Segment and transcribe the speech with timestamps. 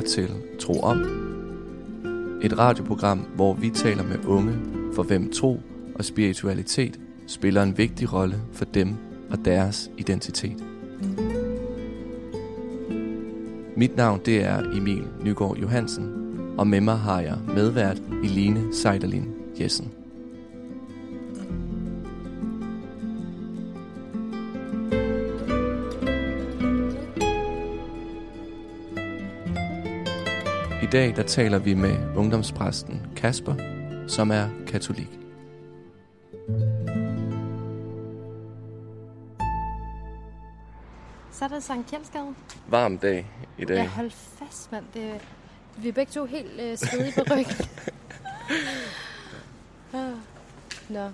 [0.00, 0.30] lytter til
[0.60, 0.98] Tro Om,
[2.42, 4.52] et radioprogram, hvor vi taler med unge,
[4.94, 5.60] for hvem tro
[5.94, 8.94] og spiritualitet spiller en vigtig rolle for dem
[9.30, 10.64] og deres identitet.
[13.76, 16.12] Mit navn det er Emil Nygaard Johansen,
[16.58, 19.28] og med mig har jeg medvært Eline Seiderlin
[19.60, 19.99] Jessen.
[30.92, 33.54] Dag der taler vi med ungdomspræsten Kasper,
[34.08, 35.08] som er katolik.
[41.32, 42.34] Så er der Sankt Kjeldsgade.
[42.68, 43.26] Varm dag
[43.58, 43.76] i dag.
[43.76, 44.84] Ja, hold fast, mand.
[44.94, 45.20] Det,
[45.76, 47.54] vi er begge to helt øh, svedige på ryggen.
[49.94, 50.12] Ah.
[50.88, 51.10] Nå,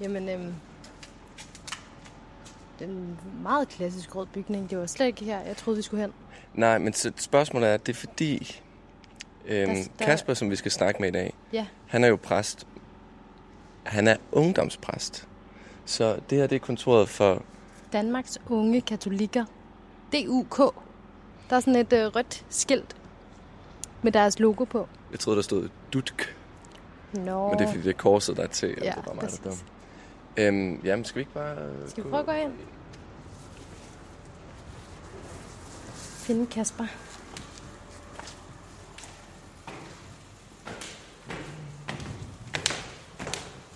[0.00, 0.54] jamen, øhm,
[2.78, 4.70] det er en meget klassisk rød bygning.
[4.70, 6.12] Det var slet ikke her, jeg troede, vi skulle hen.
[6.54, 8.60] Nej, men spørgsmålet er, det er fordi
[9.46, 12.16] øhm, Der- der- Kasper, som vi skal snakke med i dag, Ja, han er jo
[12.16, 12.66] præst.
[13.84, 15.28] Han er ungdomspræst.
[15.84, 17.42] Så det her det er kontoret for...
[17.92, 19.44] Danmarks Unge Katolikker.
[20.12, 20.56] DUK.
[21.50, 22.96] Der er sådan et øh, rødt skilt
[24.02, 24.88] med deres logo på.
[25.10, 26.36] Jeg troede, der stod Dutk,
[27.12, 28.68] Nå, men det er fordi, det er korset, der er til.
[28.68, 29.64] Ja, det er bare mig, der er præcis.
[30.38, 30.44] dum.
[30.44, 31.56] Øhm, jamen, skal vi ikke bare...
[31.88, 32.52] Skal vi prøve at gå ind?
[35.96, 36.84] Finde Kasper.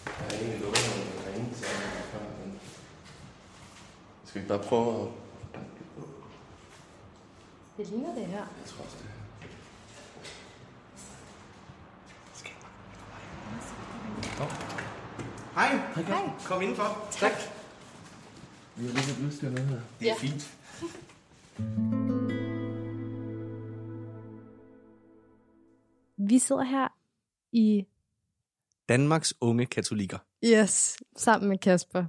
[0.07, 2.61] Jeg har egentlig lovet ham at ringe til ham før, men...
[4.53, 5.09] Skal vi bare prøve at...
[7.77, 8.37] Det ligner det her.
[8.39, 9.07] Jeg tror også det.
[15.55, 15.77] Hej.
[16.03, 16.31] Hej.
[16.45, 17.09] Kom indenfor.
[17.11, 17.33] Tak.
[18.77, 19.81] Vi har lige lidt udstyr med her.
[20.01, 20.15] Det er Ja.
[20.19, 20.59] fint.
[26.29, 26.89] Vi sidder her
[27.53, 27.87] i
[28.89, 30.19] Danmarks unge katolikker.
[30.45, 32.05] Yes, sammen med Kasper.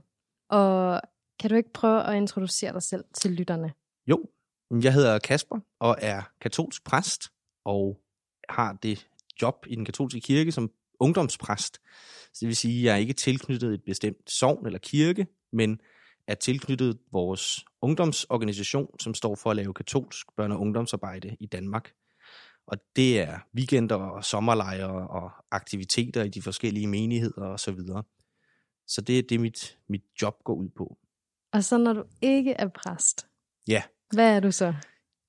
[0.50, 1.02] Og
[1.44, 3.74] kan du ikke prøve at introducere dig selv til lytterne?
[4.08, 4.26] Jo,
[4.84, 7.30] jeg hedder Kasper og er katolsk præst
[7.66, 8.00] og
[8.50, 9.08] har det
[9.42, 11.80] job i den katolske kirke som ungdomspræst.
[12.34, 15.80] Så det vil sige, at jeg er ikke tilknyttet et bestemt sogn eller kirke, men
[16.28, 21.94] er tilknyttet vores ungdomsorganisation, som står for at lave katolsk børne- og ungdomsarbejde i Danmark.
[22.68, 27.58] Og det er weekender og sommerlejre og aktiviteter i de forskellige menigheder osv.
[27.58, 28.04] Så, videre.
[28.88, 30.98] så det er det, mit, mit job går ud på.
[31.54, 33.28] Og så når du ikke er præst,
[33.68, 33.84] Ja,
[34.14, 34.74] hvad er du så?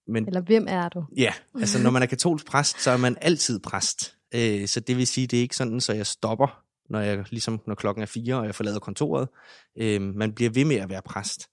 [0.06, 1.04] men Eller hvem er du?
[1.16, 4.16] Ja, altså når man er katolsk præst, så er man altid præst.
[4.34, 7.60] Øh, så det vil sige, det er ikke sådan, så jeg stopper, når, jeg, ligesom,
[7.66, 9.28] når klokken er fire, og jeg forlader kontoret.
[9.76, 11.48] Øh, man bliver ved med at være præst.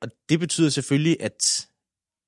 [0.00, 1.68] Og det betyder selvfølgelig, at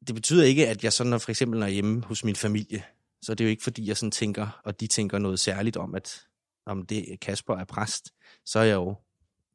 [0.06, 2.36] det betyder ikke, at jeg sådan, når for eksempel når jeg er hjemme hos min
[2.36, 2.84] familie,
[3.22, 5.94] så er det jo ikke, fordi jeg sådan tænker, og de tænker noget særligt om,
[5.94, 6.22] at
[6.66, 8.14] om det Kasper er præst,
[8.44, 8.96] så er jeg jo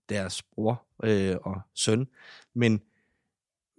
[0.09, 2.07] deres bror øh, og søn.
[2.53, 2.81] Men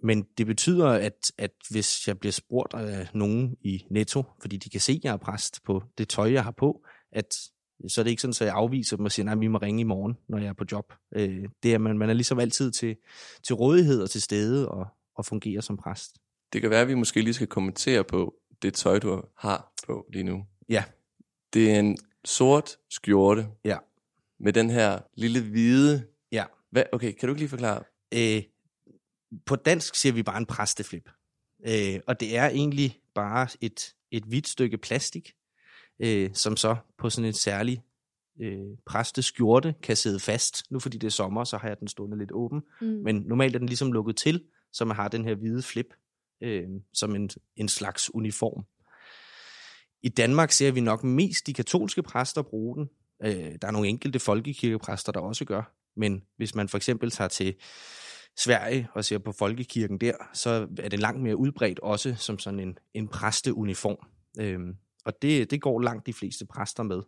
[0.03, 4.69] men det betyder, at, at hvis jeg bliver spurgt af nogen i Netto, fordi de
[4.69, 7.35] kan se, at jeg er præst på det tøj, jeg har på, at
[7.87, 9.81] så er det ikke sådan, at jeg afviser dem og siger, nej, vi må ringe
[9.81, 10.93] i morgen, når jeg er på job.
[11.15, 12.95] Øh, det er, man, man er ligesom altid til,
[13.43, 16.17] til rådighed og til stede og, og fungerer som præst.
[16.53, 20.05] Det kan være, at vi måske lige skal kommentere på det tøj, du har på
[20.13, 20.45] lige nu.
[20.69, 20.83] Ja,
[21.53, 23.77] Det er en sort skjorte ja,
[24.39, 26.07] med den her lille hvide...
[26.31, 26.45] ja.
[26.71, 26.83] Hvad?
[26.91, 27.83] Okay, kan du ikke lige forklare?
[28.13, 28.43] Øh,
[29.45, 31.09] på dansk siger vi bare en præsteflip.
[31.67, 35.33] Øh, og det er egentlig bare et, et hvidt stykke plastik,
[35.99, 37.83] øh, som så på sådan en særlig
[38.41, 40.71] øh, præsteskjorte kan sidde fast.
[40.71, 42.61] Nu fordi det er sommer, så har jeg den stående lidt åben.
[42.81, 42.87] Mm.
[42.87, 44.43] Men normalt er den ligesom lukket til,
[44.73, 45.93] så man har den her hvide flip
[46.41, 48.65] øh, som en, en slags uniform.
[50.01, 52.89] I Danmark ser vi nok mest de katolske præster bruge den.
[53.23, 55.76] Øh, der er nogle enkelte folkekirkepræster, der også gør.
[55.97, 57.55] Men hvis man for eksempel tager til
[58.37, 62.59] Sverige og ser på folkekirken der, så er det langt mere udbredt også som sådan
[62.59, 64.07] en, en præsteuniform.
[64.39, 67.01] Øhm, og det, det går langt de fleste præster med.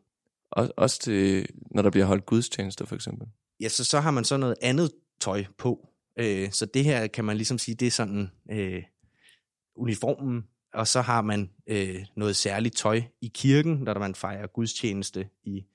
[0.52, 3.28] Også, også til, når der bliver holdt gudstjenester, for eksempel.
[3.60, 5.90] Ja, så, så har man så noget andet tøj på.
[6.20, 8.84] Øh, så det her kan man ligesom sige, det er sådan øh,
[9.76, 10.44] uniformen,
[10.74, 15.66] og så har man øh, noget særligt tøj i kirken, når man fejrer gudstjeneste i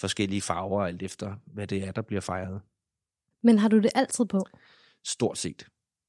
[0.00, 2.60] forskellige farver, alt efter hvad det er, der bliver fejret.
[3.42, 4.46] Men har du det altid på?
[5.04, 5.66] Stort set.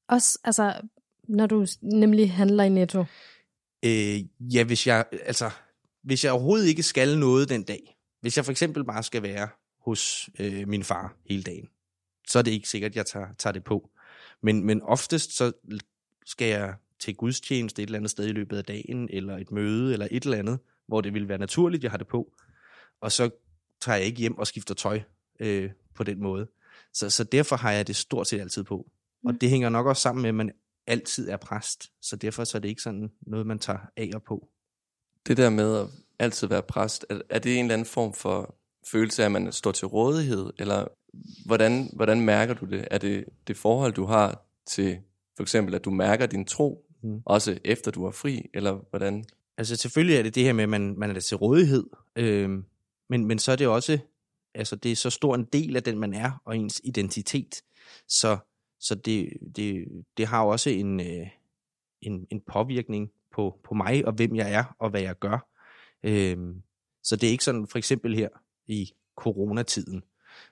[0.08, 0.80] Også, altså,
[1.28, 3.04] når du nemlig handler i Netto.
[3.84, 5.50] Øh, ja, hvis jeg, altså,
[6.02, 9.48] hvis jeg overhovedet ikke skal noget den dag, hvis jeg for eksempel bare skal være
[9.80, 11.68] hos øh, min far hele dagen,
[12.28, 13.90] så er det ikke sikkert, at jeg tager, tager det på.
[14.42, 15.52] Men, men oftest så
[16.26, 19.92] skal jeg til gudstjeneste et eller andet sted i løbet af dagen, eller et møde,
[19.92, 20.58] eller et eller andet,
[20.88, 22.32] hvor det ville være naturligt, jeg har det på.
[23.00, 23.30] Og så
[23.86, 25.00] tager jeg ikke hjem og skifter tøj
[25.40, 26.46] øh, på den måde.
[26.92, 28.86] Så, så derfor har jeg det stort set altid på.
[29.22, 29.28] Mm.
[29.28, 30.50] Og det hænger nok også sammen med, at man
[30.86, 31.90] altid er præst.
[32.02, 34.48] Så derfor så er det ikke sådan noget, man tager af og på.
[35.26, 35.86] Det der med at
[36.18, 38.54] altid være præst, er, er det en eller anden form for
[38.86, 40.52] følelse af, at man står til rådighed?
[40.58, 40.86] Eller
[41.46, 42.88] hvordan, hvordan mærker du det?
[42.90, 44.98] Er det det forhold, du har til
[45.36, 47.22] for eksempel, at du mærker din tro, mm.
[47.24, 48.50] også efter du er fri?
[48.54, 49.24] Eller hvordan?
[49.58, 51.84] Altså selvfølgelig er det det her med, at man, man er til rådighed.
[52.16, 52.62] Øh,
[53.08, 53.98] men, men så er det også,
[54.54, 57.62] altså det er så stor en del af den, man er, og ens identitet.
[58.08, 58.38] Så,
[58.80, 59.86] så det, det,
[60.16, 61.28] det har også en, øh,
[62.00, 65.48] en, en påvirkning på, på mig, og hvem jeg er, og hvad jeg gør.
[66.02, 66.62] Øhm,
[67.02, 68.28] så det er ikke sådan, for eksempel her
[68.66, 70.02] i coronatiden,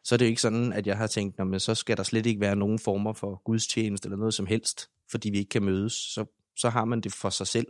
[0.05, 2.27] så er det jo ikke sådan, at jeg har tænkt, men så skal der slet
[2.27, 5.93] ikke være nogen former for gudstjeneste eller noget som helst, fordi vi ikke kan mødes.
[5.93, 6.25] Så,
[6.57, 7.67] så har man det for sig selv.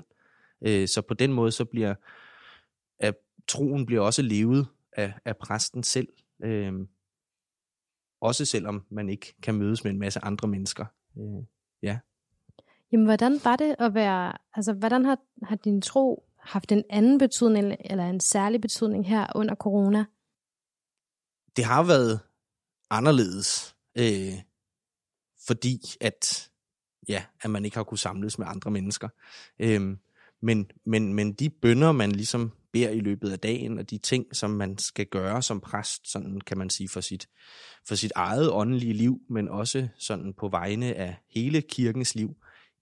[0.63, 1.95] Øh, så på den måde, så bliver
[2.99, 3.15] at
[3.49, 6.09] troen bliver også levet af, af præsten selv.
[6.43, 6.73] Øh,
[8.21, 10.87] også selvom man ikke kan mødes med en masse andre mennesker.
[11.19, 11.45] Øh,
[11.83, 11.99] ja.
[12.93, 17.19] Jamen, hvordan var det at være, altså, hvordan har, har din tro haft en anden
[17.19, 20.05] betydning, eller en særlig betydning her under corona?
[21.57, 22.21] Det har været
[22.91, 24.43] anderledes, øh,
[25.47, 26.51] fordi at,
[27.09, 29.09] ja, at man ikke har kunne samles med andre mennesker.
[29.59, 29.97] Øh,
[30.43, 34.37] men, men, men de bønder, man ligesom beder i løbet af dagen, og de ting,
[34.37, 37.29] som man skal gøre som præst, sådan kan man sige, for sit,
[37.89, 42.37] for sit eget åndelige liv, men også sådan på vegne af hele kirkens liv,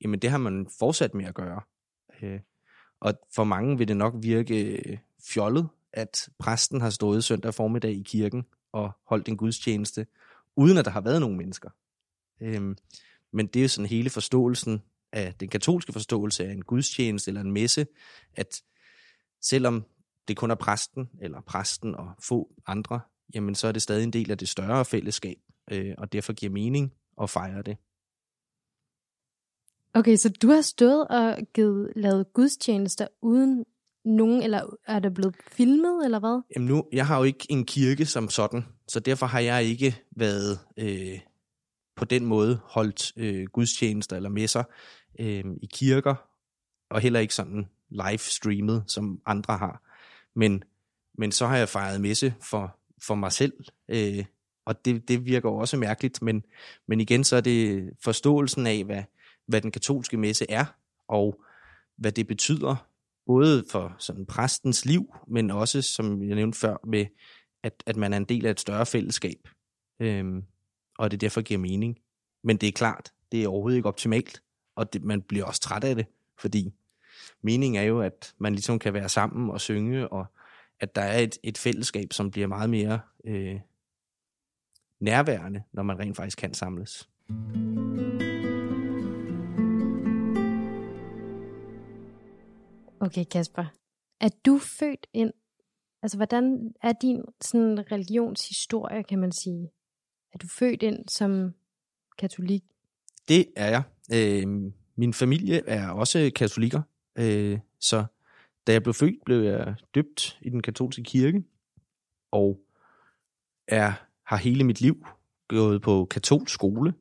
[0.04, 1.60] jamen det har man fortsat med at gøre.
[2.22, 2.40] Øh,
[3.00, 7.90] og for mange vil det nok virke øh, fjollet, at præsten har stået søndag formiddag
[7.90, 10.06] i kirken og holdt en gudstjeneste,
[10.56, 11.70] uden at der har været nogen mennesker.
[12.40, 12.76] Øhm,
[13.32, 17.40] men det er jo sådan hele forståelsen af den katolske forståelse af en gudstjeneste eller
[17.40, 17.86] en messe,
[18.34, 18.62] at
[19.42, 19.84] selvom
[20.28, 23.00] det kun er præsten, eller præsten og få andre,
[23.34, 25.36] jamen så er det stadig en del af det større fællesskab,
[25.70, 26.92] øh, og derfor giver mening
[27.22, 27.76] at fejre det.
[29.94, 33.64] Okay, så du har stået og givet, lavet gudstjenester uden
[34.04, 36.42] nogen, eller er det blevet filmet, eller hvad?
[36.54, 40.02] Jamen nu, jeg har jo ikke en kirke som sådan, så derfor har jeg ikke
[40.16, 41.20] været øh,
[41.96, 44.64] på den måde holdt øh, gudstjenester eller messer
[45.20, 46.14] øh, i kirker,
[46.90, 49.82] og heller ikke sådan live streamet, som andre har.
[50.34, 50.64] Men,
[51.18, 53.52] men så har jeg fejret messe for, for mig selv,
[53.88, 54.24] øh,
[54.64, 56.44] og det, det virker også mærkeligt, men,
[56.86, 59.02] men igen så er det forståelsen af, hvad,
[59.46, 60.64] hvad den katolske messe er,
[61.08, 61.42] og
[61.96, 62.76] hvad det betyder,
[63.26, 67.06] både for sådan præstens liv, men også, som jeg nævnte før, med
[67.62, 69.48] at, at man er en del af et større fællesskab,
[70.00, 70.44] øhm,
[70.98, 71.98] og det derfor giver mening.
[72.44, 74.42] Men det er klart, det er overhovedet ikke optimalt,
[74.76, 76.06] og det, man bliver også træt af det,
[76.38, 76.72] fordi
[77.42, 80.26] meningen er jo, at man ligesom kan være sammen og synge, og
[80.80, 83.60] at der er et, et fællesskab, som bliver meget mere øh,
[85.00, 87.08] nærværende, når man rent faktisk kan samles.
[93.00, 93.64] Okay, Kasper.
[94.20, 95.32] Er du født ind?
[96.02, 99.70] Altså, hvordan er din sådan religionshistorie, kan man sige?
[100.32, 101.54] Er du født ind som
[102.18, 102.62] katolik?
[103.28, 103.82] Det er jeg.
[104.14, 106.82] Øh, min familie er også katolikker,
[107.18, 108.04] øh, så
[108.66, 111.44] da jeg blev født, blev jeg døbt i den katolske kirke,
[112.30, 112.60] og
[113.68, 113.92] er,
[114.26, 115.06] har hele mit liv
[115.48, 116.94] gået på katolsk skole,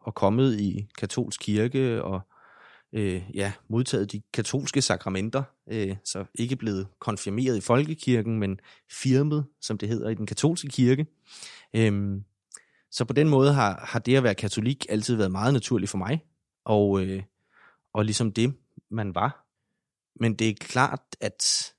[0.00, 2.20] og kommet i katolsk kirke, og
[2.92, 9.46] øh, ja, modtaget de katolske sakramenter, øh, så ikke blevet konfirmeret i folkekirken, men firmet,
[9.60, 11.06] som det hedder i den katolske kirke.
[11.76, 12.20] Øh,
[12.90, 15.98] så på den måde har, har det at være katolik altid været meget naturligt for
[15.98, 16.24] mig,
[16.64, 17.22] og, øh,
[17.92, 18.54] og ligesom det,
[18.90, 19.43] man var.
[20.16, 21.74] Men det er klart, at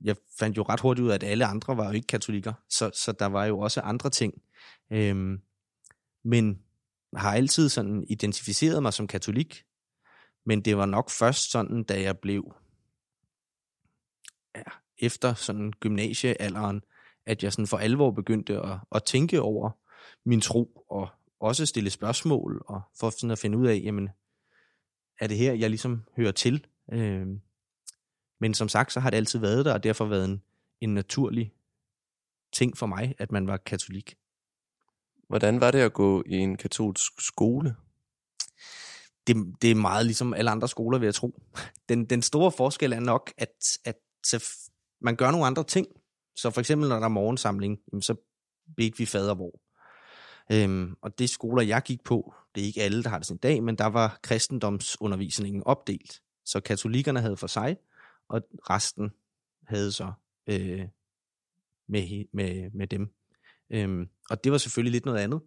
[0.00, 2.90] jeg fandt jo ret hurtigt ud af, at alle andre var jo ikke katolikker, så,
[2.94, 4.42] så der var jo også andre ting.
[4.90, 5.40] Øhm,
[6.24, 6.62] men
[7.16, 9.64] har altid sådan identificeret mig som katolik,
[10.46, 12.54] men det var nok først sådan, da jeg blev
[14.56, 14.62] ja,
[14.98, 16.82] efter sådan gymnasiealderen,
[17.26, 19.70] at jeg sådan for alvor begyndte at, at tænke over
[20.24, 21.08] min tro, og
[21.40, 24.08] også stille spørgsmål, og for sådan at finde ud af, jamen,
[25.20, 26.66] er det her, jeg ligesom hører til?
[26.92, 27.26] Øh,
[28.40, 30.42] men som sagt, så har det altid været der, og derfor været en,
[30.80, 31.52] en naturlig
[32.52, 34.14] ting for mig, at man var katolik.
[35.28, 37.76] Hvordan var det at gå i en katolsk skole?
[39.26, 41.42] det, det er meget ligesom alle andre skoler, vil jeg tro.
[41.88, 43.96] Den, den store forskel er nok, at, at
[45.00, 45.86] man gør nogle andre ting.
[46.36, 48.14] Så for eksempel, når der er morgensamling, så
[48.76, 49.60] bedte vi fader hvor.
[50.52, 53.36] Øhm, og det skoler, jeg gik på, det er ikke alle, der har det sådan
[53.36, 56.20] i dag, men der var kristendomsundervisningen opdelt.
[56.50, 57.76] Så katolikkerne havde for sig,
[58.28, 59.10] og resten
[59.66, 60.12] havde så
[60.46, 60.88] øh,
[61.88, 63.14] med, med, med dem.
[63.70, 65.40] Øhm, og det var selvfølgelig lidt noget andet.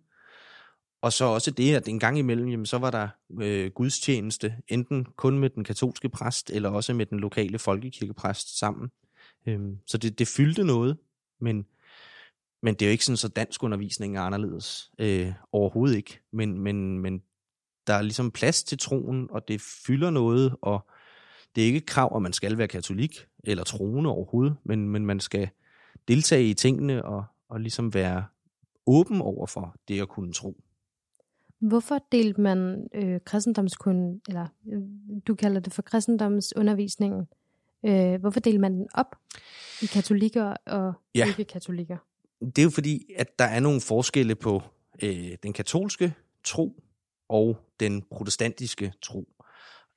[1.01, 3.09] Og så også det, at en gang imellem, jamen, så var der
[3.41, 8.91] øh, gudstjeneste, enten kun med den katolske præst, eller også med den lokale folkekirkepræst sammen.
[9.47, 10.97] Øhm, så det, det fyldte noget,
[11.41, 11.65] men,
[12.61, 14.91] men det er jo ikke sådan, så dansk undervisning er anderledes.
[14.99, 16.19] Øh, overhovedet ikke.
[16.31, 17.23] Men, men, men
[17.87, 20.89] der er ligesom plads til troen, og det fylder noget, og
[21.55, 25.05] det er ikke et krav, at man skal være katolik eller troende overhovedet, men, men
[25.05, 25.49] man skal
[26.07, 28.25] deltage i tingene og, og ligesom være
[28.85, 30.63] åben over for det at kunne tro.
[31.59, 34.81] Hvorfor delte man øh, kristendomskunden, eller øh,
[35.27, 37.27] du kalder det for kristendomsundervisningen,
[37.85, 39.15] øh, hvorfor delte man den op
[39.81, 41.27] i katolikker og Ja.
[41.27, 41.97] ikke-katolikker?
[42.39, 44.61] Det er jo fordi, at der er nogle forskelle på
[45.03, 46.83] øh, den katolske tro
[47.29, 49.27] og den protestantiske tro.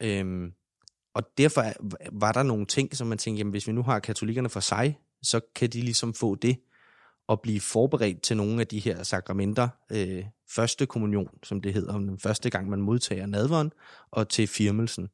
[0.01, 0.53] Øhm,
[1.17, 1.73] og derfor er-
[2.13, 5.01] var der nogle ting, som man tænkte, jamen hvis vi nu har katolikkerne for sig,
[5.23, 6.57] så kan de ligesom få det
[7.27, 9.69] og blive forberedt til nogle af de her sakramenter.
[9.93, 13.73] Øh, første kommunion, som det hedder, den første gang, man modtager nadveren,
[14.11, 15.09] og til firmelsen.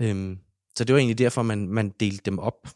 [0.00, 0.38] Øhm,
[0.76, 2.68] så det var egentlig derfor, man, man delte dem op.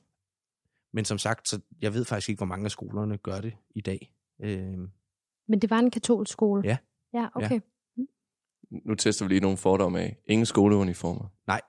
[0.92, 3.80] Men som sagt, så jeg ved faktisk ikke, hvor mange af skolerne gør det i
[3.80, 4.14] dag.
[4.42, 4.90] Øhm,
[5.48, 6.62] Men det var en katolsk skole?
[6.64, 6.76] Ja.
[7.14, 7.60] Ja, okay.
[8.70, 10.16] Nu tester vi lige nogle fordomme af.
[10.26, 11.24] Ingen skoleuniformer.
[11.46, 11.60] Nej,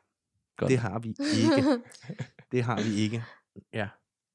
[0.58, 0.70] Godt.
[0.70, 1.82] det har vi ikke.
[2.52, 3.24] Det har vi ikke.
[3.74, 3.88] Ja.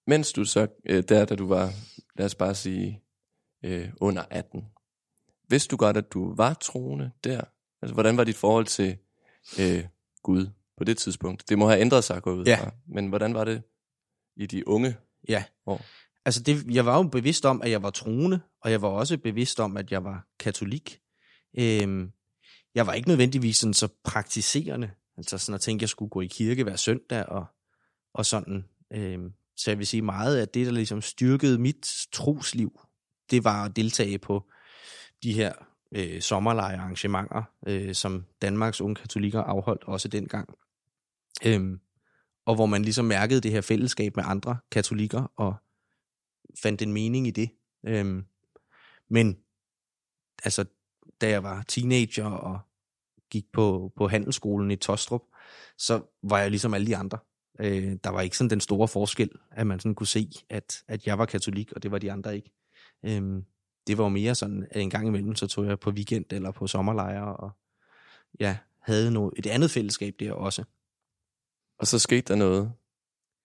[0.06, 1.72] Mens du så, øh, der da du var,
[2.18, 3.02] lad os bare sige,
[3.64, 4.64] øh, under 18,
[5.48, 7.44] vidste du godt, at du var troende der?
[7.82, 8.98] Altså, hvordan var dit forhold til
[9.60, 9.84] øh,
[10.22, 10.46] Gud
[10.76, 11.48] på det tidspunkt?
[11.48, 12.56] Det må have ændret sig, går ud Ja.
[12.64, 12.70] fra.
[12.86, 13.62] Men hvordan var det
[14.36, 14.96] i de unge
[15.28, 15.44] Ja.
[15.66, 15.84] år?
[16.24, 19.18] Altså, det, jeg var jo bevidst om, at jeg var troende, og jeg var også
[19.18, 21.00] bevidst om, at jeg var katolik.
[21.58, 22.12] Øhm,
[22.74, 24.90] jeg var ikke nødvendigvis sådan så praktiserende.
[25.18, 27.46] Altså sådan at tænke, at jeg skulle gå i kirke hver søndag og,
[28.14, 28.64] og sådan.
[28.90, 29.18] Øh,
[29.56, 32.80] så jeg vil sige meget, at det, der ligesom styrkede mit trosliv,
[33.30, 34.50] det var at deltage på
[35.22, 35.52] de her
[35.92, 40.48] øh, sommerlejearrangementer, øh, som Danmarks unge katolikker afholdt også dengang.
[41.46, 41.80] Øhm,
[42.46, 45.54] og hvor man ligesom mærkede det her fællesskab med andre katolikker, og
[46.62, 47.50] fandt en mening i det.
[47.86, 48.24] Øhm,
[49.08, 49.38] men
[50.44, 50.64] altså,
[51.20, 52.60] da jeg var teenager og
[53.30, 55.22] gik på, på handelsskolen i Tostrup,
[55.78, 57.18] så var jeg ligesom alle de andre.
[57.60, 61.06] Øh, der var ikke sådan den store forskel, at man sådan kunne se, at, at
[61.06, 62.50] jeg var katolik, og det var de andre ikke.
[63.04, 63.44] Øhm,
[63.86, 66.50] det var jo mere sådan, at en gang imellem, så tog jeg på weekend eller
[66.50, 67.50] på sommerlejre, og
[68.40, 70.64] ja, havde noget, et andet fællesskab der også.
[71.78, 72.72] Og så skete der noget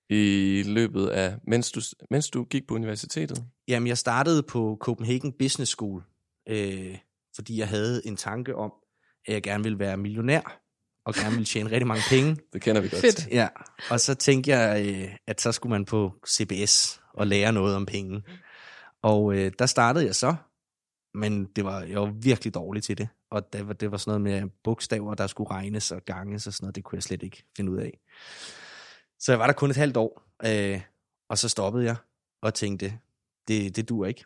[0.10, 3.46] i løbet af, mens du, mens du gik på universitetet.
[3.68, 6.04] Jamen, jeg startede på Copenhagen Business School,
[6.50, 6.98] øh,
[7.36, 8.74] fordi jeg havde en tanke om,
[9.28, 10.62] at jeg gerne ville være millionær,
[11.06, 12.38] og gerne ville tjene rigtig mange penge.
[12.54, 13.28] Det kender vi godt Fedt.
[13.32, 13.48] Ja,
[13.90, 17.86] og så tænkte jeg, øh, at så skulle man på CBS og lære noget om
[17.86, 18.24] penge.
[19.02, 20.36] Og øh, der startede jeg så,
[21.14, 23.10] men det var, jeg var virkelig dårlig til det.
[23.32, 26.54] Og det var, det var sådan noget med bogstaver, der skulle regnes og ganges og
[26.54, 26.76] sådan noget.
[26.76, 28.00] Det kunne jeg slet ikke finde ud af.
[29.20, 30.82] Så jeg var der kun et halvt år, øh,
[31.30, 31.96] og så stoppede jeg
[32.42, 33.00] og tænkte,
[33.48, 34.26] det, det duer ikke.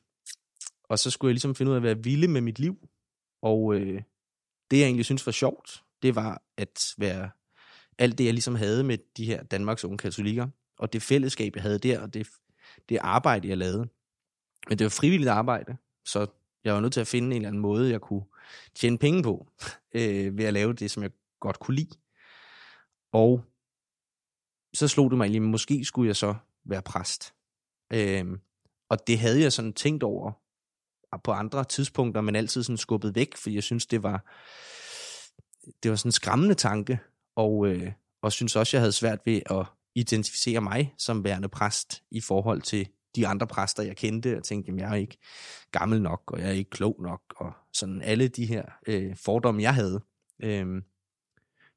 [0.89, 2.77] Og så skulle jeg ligesom finde ud af, hvad jeg ville med mit liv.
[3.42, 4.01] Og øh,
[4.72, 7.30] det, jeg egentlig synes var sjovt, det var at være
[7.98, 10.48] alt det, jeg ligesom havde med de her Danmarks unge katolikker,
[10.80, 12.28] og det fællesskab, jeg havde der, og det,
[12.90, 13.90] det arbejde, jeg lavede.
[14.70, 16.28] Men det var frivilligt arbejde, så
[16.64, 18.26] jeg var nødt til at finde en eller anden måde, jeg kunne
[18.76, 19.48] tjene penge på,
[19.96, 21.98] øh, ved at lave det, som jeg godt kunne lide.
[23.12, 23.46] Og
[24.74, 27.34] så slog det mig egentlig, måske skulle jeg så være præst.
[27.94, 28.26] Øh,
[28.90, 30.32] og det havde jeg sådan tænkt over
[31.24, 34.26] på andre tidspunkter, men altid sådan skubbet væk, fordi jeg synes, det var,
[35.84, 37.00] det var sådan en skræmmende tanke,
[37.36, 42.04] og, øh, og synes også, jeg havde svært ved at identificere mig som værende præst
[42.12, 45.18] i forhold til de andre præster, jeg kendte, og tænkte, jamen, jeg er ikke
[45.72, 49.62] gammel nok, og jeg er ikke klog nok, og sådan alle de her øh, fordomme,
[49.62, 50.02] jeg havde.
[50.44, 50.84] Øhm,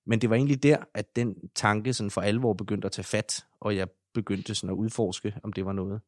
[0.07, 3.47] men det var egentlig der, at den tanke sådan for alvor begyndte at tage fat,
[3.61, 6.01] og jeg begyndte sådan at udforske, om det var noget.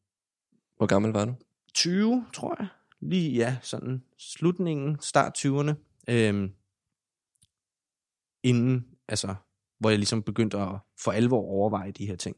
[0.77, 1.33] Hvor gammel var du?
[1.73, 2.67] 20, tror jeg.
[3.09, 5.73] Lige, ja, sådan slutningen, start 20'erne.
[6.09, 6.51] Øhm,
[8.43, 9.35] inden, altså,
[9.79, 12.35] hvor jeg ligesom begyndte at for alvor overveje de her ting.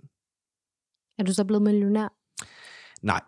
[1.17, 2.07] Er du så blevet millionær?
[3.01, 3.21] Nej,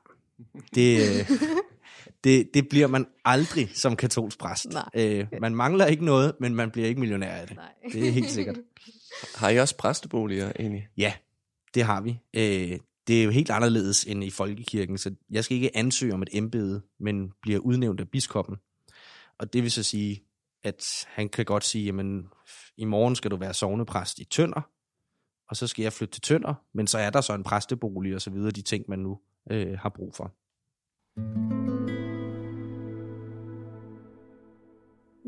[0.76, 1.32] det, øh,
[2.24, 4.68] det, det bliver man aldrig som katolsk præst.
[4.70, 4.90] Nej.
[4.96, 7.56] Øh, man mangler ikke noget, men man bliver ikke millionær af det.
[7.56, 7.74] Nej.
[7.94, 8.58] Det er helt sikkert.
[9.36, 10.88] Har I også præsteboliger egentlig?
[10.98, 11.14] Ja,
[11.74, 12.20] det har vi.
[12.34, 16.22] Øh, det er jo helt anderledes end i folkekirken, så jeg skal ikke ansøge om
[16.22, 18.56] et embede, men bliver udnævnt af biskoppen.
[19.38, 20.24] Og det vil så sige,
[20.64, 22.28] at han kan godt sige, jamen
[22.78, 24.62] i morgen skal du være sovnepræst i Tønder,
[25.50, 28.22] og så skal jeg flytte til Tønder, men så er der så en præstebolig og
[28.22, 29.20] så videre, de ting, man nu
[29.52, 30.34] øh, har brug for.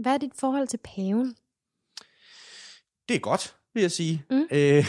[0.02, 1.36] Hvad er dit forhold til paven?
[3.10, 4.24] Det er godt, vil jeg sige.
[4.30, 4.48] Mm.
[4.52, 4.86] Øh,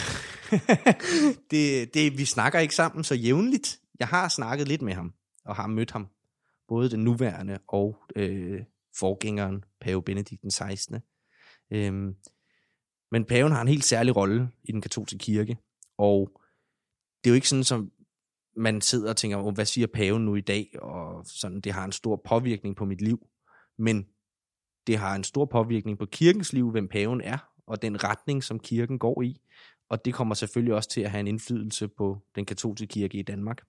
[1.50, 3.80] det, det, vi snakker ikke sammen så jævnligt.
[3.98, 5.14] Jeg har snakket lidt med ham,
[5.44, 6.08] og har mødt ham.
[6.68, 8.60] Både den nuværende og øh,
[8.98, 11.00] forgængeren, pave Benedikt den 16.
[11.72, 12.14] Øhm,
[13.10, 15.56] men paven har en helt særlig rolle i den katolske kirke,
[15.98, 16.40] og
[17.24, 17.92] det er jo ikke sådan, som
[18.56, 21.84] man sidder og tænker, oh, hvad siger paven nu i dag, og sådan, det har
[21.84, 23.26] en stor påvirkning på mit liv.
[23.78, 24.06] Men
[24.86, 28.58] det har en stor påvirkning på kirkens liv, hvem paven er, og den retning, som
[28.58, 29.40] kirken går i.
[29.90, 33.22] Og det kommer selvfølgelig også til at have en indflydelse på den katolske kirke i
[33.22, 33.62] Danmark.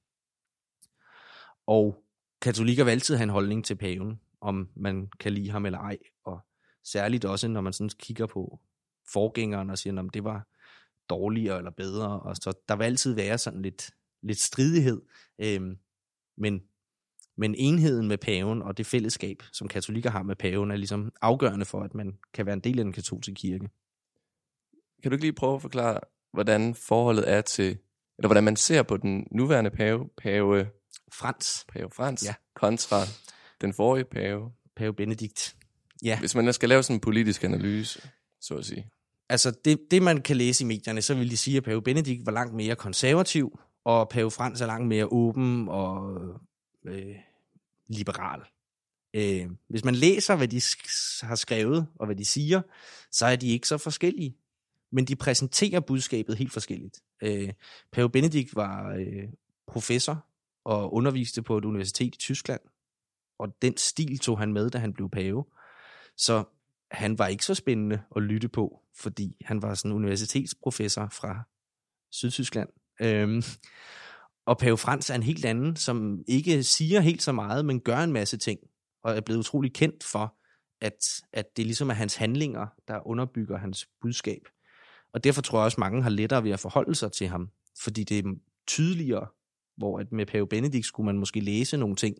[1.67, 2.03] Og
[2.41, 5.97] katolikker vil altid have en holdning til paven, om man kan lide ham eller ej.
[6.25, 6.39] Og
[6.83, 8.59] særligt også, når man sådan kigger på
[9.13, 10.47] forgængeren og siger, om det var
[11.09, 12.19] dårligere eller bedre.
[12.19, 13.91] Og så der vil altid være sådan lidt,
[14.23, 15.01] lidt stridighed.
[15.39, 15.77] Øhm,
[16.37, 16.63] men,
[17.37, 21.65] men enheden med paven og det fællesskab, som katolikker har med paven, er ligesom afgørende
[21.65, 23.69] for, at man kan være en del af den katolske kirke.
[25.03, 25.99] Kan du ikke lige prøve at forklare,
[26.33, 27.77] hvordan forholdet er til,
[28.17, 30.67] eller hvordan man ser på den nuværende pave, pave,
[31.13, 32.33] Frans, pave Frans, Ja.
[32.55, 33.01] kontra
[33.61, 34.51] den forrige pave?
[34.75, 35.55] pave Benedikt.
[36.03, 38.09] Ja, Hvis man skal lave sådan en politisk analyse,
[38.41, 38.89] så at sige.
[39.29, 42.25] altså det, det man kan læse i medierne, så vil de sige, at pave Benedikt
[42.25, 46.17] var langt mere konservativ, og pave Frans er langt mere åben og
[46.85, 47.15] øh,
[47.87, 48.39] liberal.
[49.13, 52.61] Øh, hvis man læser, hvad de sk- har skrevet og hvad de siger,
[53.11, 54.37] så er de ikke så forskellige.
[54.91, 56.99] Men de præsenterer budskabet helt forskelligt.
[57.23, 57.53] Øh,
[57.91, 59.29] pave Benedikt var øh,
[59.67, 60.25] professor
[60.63, 62.61] og underviste på et universitet i Tyskland,
[63.39, 65.45] og den stil tog han med, da han blev pave.
[66.17, 66.43] Så
[66.91, 71.43] han var ikke så spændende at lytte på, fordi han var sådan en universitetsprofessor fra
[72.11, 72.69] Sydtyskland.
[73.01, 73.43] Øhm,
[74.45, 77.97] og Pave Frans er en helt anden, som ikke siger helt så meget, men gør
[77.97, 78.59] en masse ting,
[79.03, 80.35] og er blevet utrolig kendt for,
[80.81, 84.41] at, at det ligesom er hans handlinger, der underbygger hans budskab.
[85.13, 87.49] Og derfor tror jeg også, mange har lettere ved at forholde sig til ham,
[87.83, 88.33] fordi det er
[88.67, 89.27] tydeligere,
[89.77, 92.15] hvor at med Pave Benedikt skulle man måske læse nogle ting,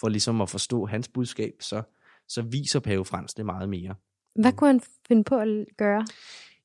[0.00, 1.82] for ligesom at forstå hans budskab, så,
[2.28, 3.94] så viser Pave Frans det meget mere.
[4.40, 6.06] Hvad kunne han finde på at gøre?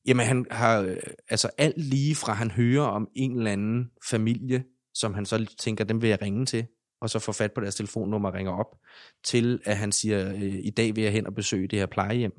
[0.06, 0.96] Jamen han har øh,
[1.28, 5.84] altså alt lige fra han hører om en eller anden familie, som han så tænker,
[5.84, 6.66] dem vil jeg ringe til,
[7.00, 8.78] og så får fat på deres telefonnummer og ringer op,
[9.24, 12.32] til at han siger, øh, i dag vil jeg hen og besøge det her plejehjem,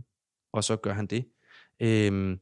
[0.53, 1.25] og så gør han det.
[1.79, 2.39] Øhm,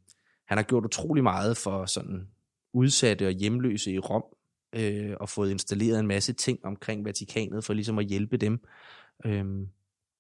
[0.47, 2.27] han har gjort utrolig meget for sådan
[2.73, 4.23] udsatte og hjemløse i Rom,
[4.75, 8.59] øh, og fået installeret en masse ting omkring Vatikanet, for ligesom at hjælpe dem.
[9.25, 9.67] Øhm,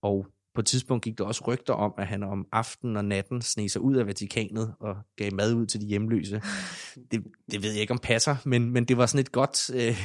[0.01, 3.41] og på et tidspunkt gik der også rygter om, at han om aftenen og natten
[3.41, 6.41] sneg sig ud af Vatikanet og gav mad ud til de hjemløse.
[7.11, 9.97] Det, det ved jeg ikke om passer, men, men det var sådan et godt, øh,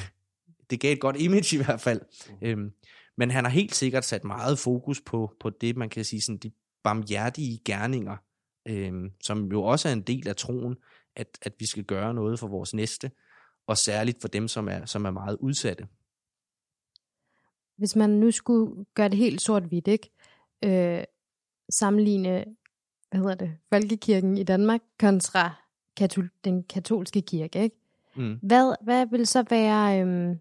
[0.70, 2.00] det gav et godt image i hvert fald.
[2.42, 2.72] Øhm,
[3.16, 6.38] men han har helt sikkert sat meget fokus på, på det, man kan sige, sådan
[6.38, 6.50] de
[6.82, 8.16] barmhjertige gerninger,
[8.66, 10.77] øhm, som jo også er en del af troen,
[11.16, 13.11] at, at vi skal gøre noget for vores næste,
[13.66, 15.87] og særligt for dem, som er, som er meget udsatte.
[17.77, 20.11] Hvis man nu skulle gøre det helt sort-hvidt, ikke?
[20.64, 21.05] Øh,
[21.70, 22.44] sammenligne,
[23.11, 25.55] hvad hedder det, folkekirken i Danmark kontra
[26.01, 27.77] katol- den katolske kirke, ikke?
[28.16, 28.38] Mm.
[28.42, 30.40] Hvad, hvad vil så være, øhm,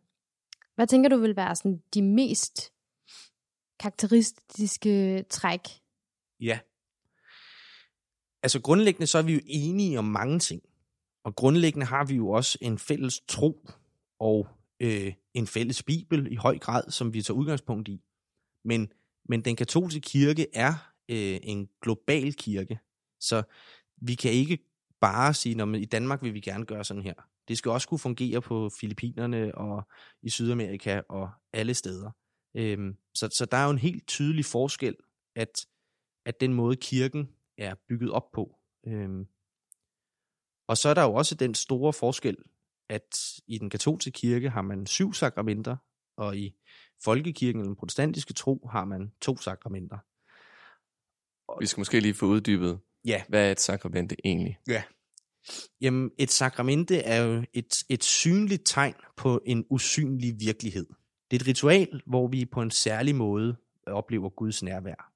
[0.76, 2.74] hvad tænker du vil være sådan de mest
[3.80, 5.60] karakteristiske træk?
[6.40, 6.60] Ja.
[8.44, 10.62] Altså grundlæggende så er vi jo enige om mange ting.
[11.24, 13.70] Og grundlæggende har vi jo også en fælles tro
[14.20, 14.48] og
[14.80, 18.02] øh, en fælles bibel i høj grad, som vi tager udgangspunkt i.
[18.66, 18.94] Men,
[19.26, 20.74] men den katolske kirke er
[21.10, 22.80] øh, en global kirke.
[23.20, 23.44] Så
[23.98, 24.60] vi kan ikke
[25.02, 27.14] bare sige, at i Danmark vil vi gerne gøre sådan her.
[27.48, 29.88] Det skal også kunne fungere på Filippinerne og
[30.24, 32.12] i Sydamerika og alle steder.
[32.56, 34.96] Øhm, så, så der er jo en helt tydelig forskel,
[35.36, 35.66] at,
[36.26, 38.56] at den måde kirken er bygget op på.
[38.88, 39.28] Øhm,
[40.68, 42.38] og så er der jo også den store forskel,
[42.90, 45.78] at i den katolske kirke har man syv sakramenter,
[46.18, 46.56] og i
[47.04, 49.98] folkekirken eller den protestantiske tro har man to sakramenter.
[51.60, 54.58] Vi skal måske lige få uddybet, Ja, hvad er et sakramente egentlig?
[55.82, 60.86] Jamen, et sakramente er jo et, et synligt tegn på en usynlig virkelighed.
[61.32, 63.56] Det er et ritual, hvor vi på en særlig måde
[63.88, 65.11] oplever Guds nærvær.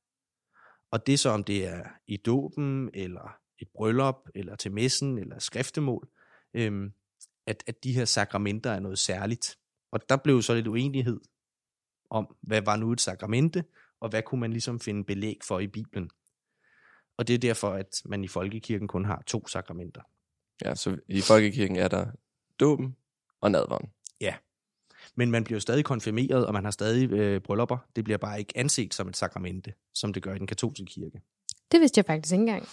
[0.96, 5.40] Og det så, om det er i dåben, eller et bryllup, eller til messen, eller
[5.40, 6.10] skriftemål,
[6.54, 6.94] øhm,
[7.46, 9.58] at, at de her sakramenter er noget særligt.
[9.92, 11.20] Og der blev så lidt uenighed
[12.10, 13.64] om, hvad var nu et sakramente,
[14.00, 16.10] og hvad kunne man ligesom finde belæg for i Bibelen.
[17.18, 20.02] Og det er derfor, at man i folkekirken kun har to sakramenter.
[20.66, 22.12] Ja, så i folkekirken er der
[22.60, 22.96] dåben
[23.42, 23.90] og nadveren.
[25.18, 27.78] Men man bliver jo stadig konfirmeret, og man har stadig øh, bryllupper.
[27.96, 31.22] Det bliver bare ikke anset som et sakramente, som det gør i den katolske kirke.
[31.72, 32.68] Det vidste jeg faktisk ikke engang.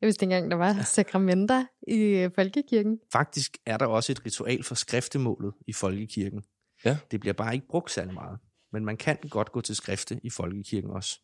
[0.00, 2.98] Jeg vidste ikke engang, der var sakramenter i øh, folkekirken.
[3.12, 6.42] Faktisk er der også et ritual for skriftemålet i folkekirken.
[6.84, 6.98] Ja.
[7.10, 8.38] Det bliver bare ikke brugt særlig meget.
[8.72, 11.20] Men man kan godt gå til skrifte i folkekirken også.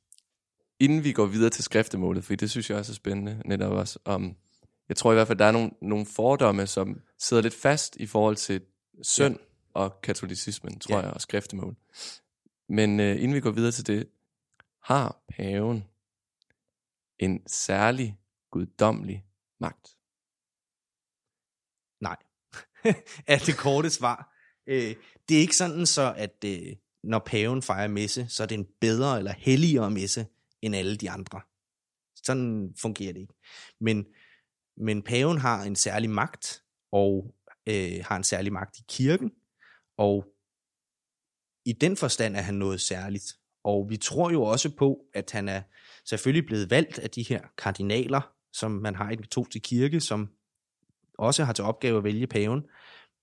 [0.81, 3.99] Inden vi går videre til skriftemålet, for det synes jeg også er spændende, netop også
[4.05, 4.37] om,
[4.89, 8.07] jeg tror i hvert fald, der er nogle, nogle fordomme, som sidder lidt fast i
[8.07, 8.61] forhold til
[9.03, 9.45] synd ja.
[9.79, 11.03] Og katolicismen, tror Ja.
[11.05, 11.77] jeg, og skriftemål.
[12.69, 14.09] Men øh, inden vi går videre til det,
[14.83, 15.85] har paven
[17.19, 18.19] en særlig
[18.51, 19.25] guddommelig
[19.61, 19.97] magt?
[22.01, 22.17] Nej.
[23.35, 24.35] er det korte svar.
[24.67, 24.97] Øh,
[25.29, 28.69] det er ikke sådan så, at øh, når paven fejrer messe, så er det en
[28.81, 30.27] bedre eller helligere messe
[30.63, 31.41] end alle de andre.
[32.17, 33.35] Sådan fungerer det ikke.
[33.81, 34.07] Men,
[34.77, 37.35] men paven har en særlig magt, og
[37.67, 39.33] øh, har en særlig magt i kirken,
[39.99, 40.25] og
[41.65, 43.37] i den forstand er han noget særligt.
[43.65, 45.63] Og vi tror jo også på, at han er
[46.05, 48.21] selvfølgelig blevet valgt af de her kardinaler,
[48.53, 50.29] som man har i den katolske kirke, som
[51.19, 52.67] også har til opgave at vælge paven.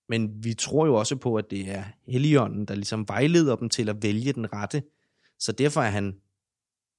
[0.08, 3.88] Men vi tror jo også på, at det er Helligånden, der ligesom vejleder dem til
[3.88, 4.82] at vælge den rette.
[5.38, 6.20] Så derfor er han,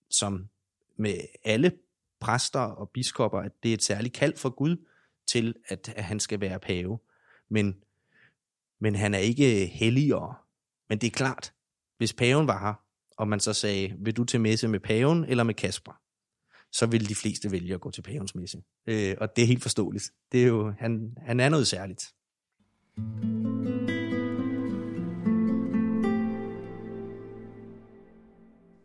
[0.09, 0.49] som
[0.97, 1.71] med alle
[2.19, 4.85] præster og biskopper, at det er et særligt kald for Gud
[5.27, 6.99] til, at, at han skal være pave.
[7.49, 7.75] Men,
[8.81, 10.35] men han er ikke helligere.
[10.89, 11.53] Men det er klart,
[11.97, 12.73] hvis paven var her,
[13.17, 16.01] og man så sagde, vil du til messe med paven eller med Kasper?
[16.71, 18.63] Så vil de fleste vælge at gå til pavens messe.
[18.87, 20.11] Øh, og det er helt forståeligt.
[20.31, 22.03] Det er jo, han, han er noget særligt.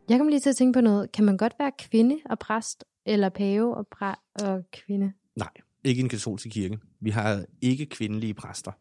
[0.08, 1.12] Jeg kom lige til at tænke på noget.
[1.12, 5.12] Kan man godt være kvinde og præst, eller pave og, præ- og kvinde?
[5.36, 5.50] Nej,
[5.84, 6.78] ikke i en katolske kirke.
[7.00, 8.72] Vi har ikke kvindelige præster.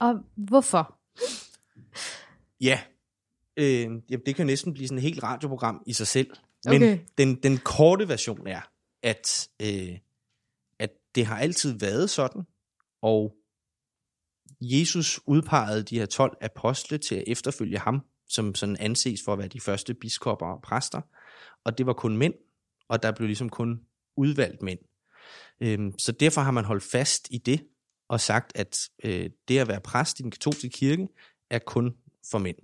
[0.00, 0.98] Og hvorfor?
[2.60, 2.80] Ja,
[3.56, 6.30] øh, jamen, det kan næsten blive sådan et helt radioprogram i sig selv.
[6.64, 6.98] Men Okay.
[7.18, 8.60] den, den korte version er,
[9.02, 9.98] at, øh,
[10.78, 12.42] at det har altid været sådan,
[13.02, 13.34] og
[14.60, 19.38] Jesus udpegede de her 12 apostle til at efterfølge ham, som sådan anses for at
[19.38, 21.00] være de første biskopper og præster,
[21.64, 22.34] og det var kun mænd,
[22.88, 23.80] og der blev ligesom kun
[24.16, 24.78] udvalgt mænd.
[25.60, 27.66] Øhm, så derfor har man holdt fast i det,
[28.10, 31.08] og sagt, at øh, det at være præst i den katolske kirke
[31.50, 31.94] er kun
[32.30, 32.56] for mænd.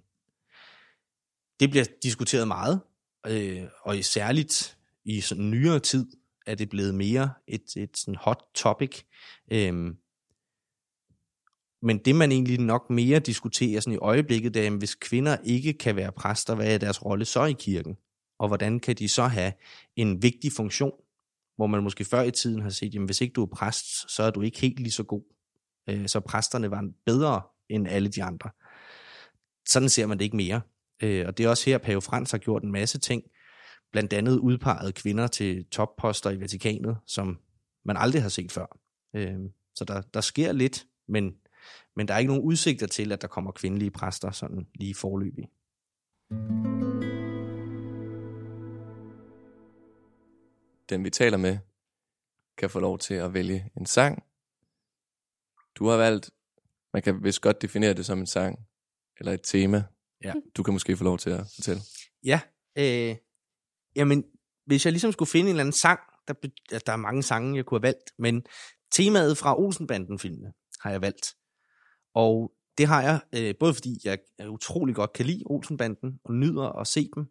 [1.60, 2.80] Det bliver diskuteret meget,
[3.26, 6.06] øh, og i særligt i sådan nyere tid
[6.46, 9.02] er det blevet mere et, et sådan hot topic.
[9.52, 9.96] Øhm,
[11.82, 15.36] men det man egentlig nok mere diskuterer sådan i øjeblikket, det er, jamen, hvis kvinder
[15.44, 17.96] ikke kan være præster, hvad er deres rolle så i kirken?
[18.38, 19.52] Og hvordan kan de så have
[19.96, 20.92] en vigtig funktion,
[21.56, 24.22] hvor man måske før i tiden har set, jamen hvis ikke du er præst, så
[24.22, 25.35] er du ikke helt lige så god.
[25.88, 28.50] Øh, så præsterne var bedre end alle de andre.
[29.68, 30.60] Sådan ser man det ikke mere.
[31.02, 33.22] Øh, og det er også her, Pave Frans har gjort en masse ting,
[33.92, 37.38] blandt andet udpeget kvinder til topposter i Vatikanet, som
[37.84, 38.78] man aldrig har set før.
[39.16, 39.38] Øh,
[39.74, 41.34] så der, der sker lidt, men,
[41.96, 45.48] men der er ikke nogen udsigter til, at der kommer kvindelige præster sådan lige forløbig.
[50.88, 51.58] Den vi taler med,
[52.58, 54.22] kan få lov til at vælge en sang.
[55.78, 56.30] Du har valgt,
[56.92, 58.58] man kan vist godt definere det som en sang,
[59.18, 59.84] eller et tema.
[60.24, 60.32] Ja.
[60.56, 61.82] Du kan måske få lov til at fortælle.
[62.24, 62.40] Ja,
[62.78, 63.16] øh,
[63.96, 64.24] jamen,
[64.66, 66.34] hvis jeg ligesom skulle finde en eller anden sang, der,
[66.72, 68.42] altså, der er mange sange, jeg kunne have valgt, men
[68.92, 71.34] temaet fra Olsenbanden-filmene har jeg valgt.
[72.14, 76.34] Og det har jeg, øh, både fordi jeg jeg utrolig godt kan lide Olsenbanden, og
[76.34, 77.26] nyder at se dem,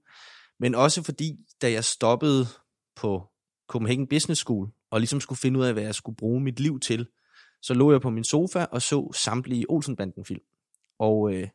[0.59, 2.45] men også fordi, da jeg stoppede
[2.95, 3.23] på
[3.69, 6.79] Copenhagen Business School, og ligesom skulle finde ud af, hvad jeg skulle bruge mit liv
[6.79, 7.07] til,
[7.65, 10.41] så lå jeg på min sofa og så samtlige Olsenbanden-film.
[10.99, 11.47] Og øh,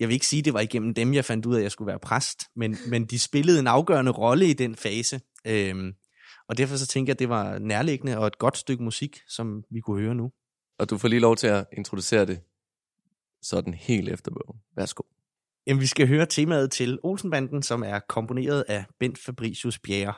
[0.00, 1.72] jeg vil ikke sige, at det var igennem dem, jeg fandt ud af, at jeg
[1.72, 5.20] skulle være præst, men, men de spillede en afgørende rolle i den fase.
[5.44, 5.94] Øhm,
[6.48, 9.64] og derfor så tænker jeg, at det var nærliggende og et godt stykke musik, som
[9.70, 10.32] vi kunne høre nu.
[10.78, 12.40] Og du får lige lov til at introducere det
[13.42, 14.60] sådan helt efter bogen.
[14.76, 15.02] Værsgo.
[15.66, 20.14] Jamen, vi skal høre temaet til Olsenbanden, som er komponeret af Bent Fabricius Bjerre.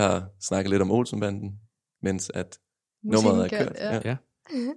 [0.00, 1.60] Har snakket lidt om Olsenbanden,
[2.02, 2.58] mens at
[3.02, 3.76] nummeret er kørt.
[3.78, 4.00] Ja.
[4.04, 4.16] Ja.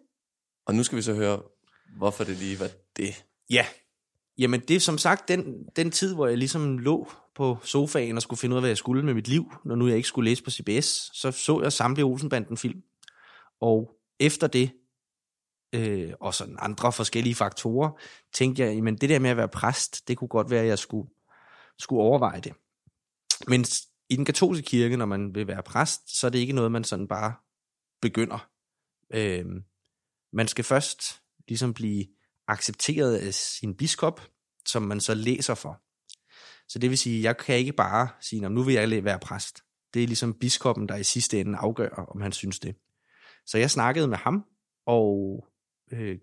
[0.67, 1.41] Og nu skal vi så høre,
[1.97, 3.25] hvorfor det lige var det.
[3.49, 3.65] Ja.
[4.37, 8.21] Jamen det er som sagt den, den tid, hvor jeg ligesom lå på sofaen og
[8.21, 10.29] skulle finde ud af, hvad jeg skulle med mit liv, når nu jeg ikke skulle
[10.29, 12.81] læse på CBS, så så jeg samtlige Olsenbanden-film.
[13.61, 14.71] Og efter det,
[15.73, 17.89] øh, og sådan andre forskellige faktorer,
[18.33, 20.79] tænkte jeg, men det der med at være præst, det kunne godt være, at jeg
[20.79, 21.09] skulle,
[21.79, 22.53] skulle overveje det.
[23.47, 23.65] Men
[24.09, 26.83] i den katolske kirke, når man vil være præst, så er det ikke noget, man
[26.83, 27.33] sådan bare
[28.01, 28.49] begynder.
[29.13, 29.45] Øh,
[30.33, 32.05] man skal først ligesom blive
[32.47, 34.21] accepteret af sin biskop,
[34.65, 35.81] som man så læser for.
[36.67, 39.63] Så det vil sige, jeg kan ikke bare sige, nu vil jeg være præst.
[39.93, 42.75] Det er ligesom biskoppen, der i sidste ende afgør, om han synes det.
[43.45, 44.45] Så jeg snakkede med ham,
[44.85, 45.47] og
[45.91, 46.19] øh,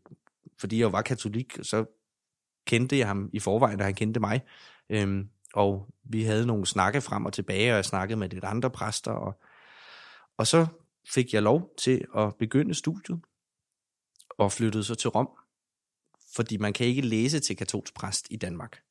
[0.61, 1.85] fordi jeg var katolik, så
[2.67, 4.41] kendte jeg ham i forvejen, da han kendte mig.
[4.91, 8.71] Øhm, og vi havde nogle snakke frem og tilbage, og jeg snakkede med lidt andre
[8.71, 9.11] præster.
[9.11, 9.41] Og,
[10.37, 10.67] og så
[11.15, 13.21] fik jeg lov til at begynde studiet,
[14.39, 15.29] og flyttede så til Rom.
[16.37, 18.83] Fordi man kan ikke læse til katolsk præst i Danmark.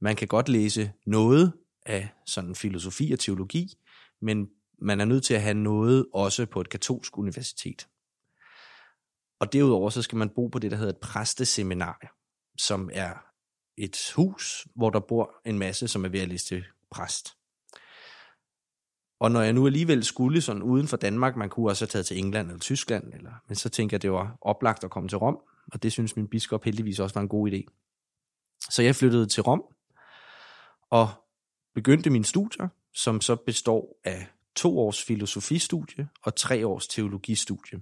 [0.00, 1.52] Man kan godt læse noget
[1.86, 3.68] af sådan filosofi og teologi,
[4.20, 7.88] men man er nødt til at have noget også på et katolsk universitet.
[9.40, 12.16] Og derudover så skal man bo på det, der hedder et præsteseminar,
[12.58, 13.33] som er
[13.76, 17.36] et hus, hvor der bor en masse, som er ved at læse til præst.
[19.20, 22.06] Og når jeg nu alligevel skulle sådan uden for Danmark, man kunne også have taget
[22.06, 25.18] til England eller Tyskland, eller, men så tænker jeg, det var oplagt at komme til
[25.18, 25.38] Rom,
[25.72, 27.62] og det synes min biskop heldigvis også var en god idé.
[28.70, 29.64] Så jeg flyttede til Rom,
[30.90, 31.08] og
[31.74, 37.80] begyndte mine studier, som så består af to års filosofistudie og tre års teologistudie.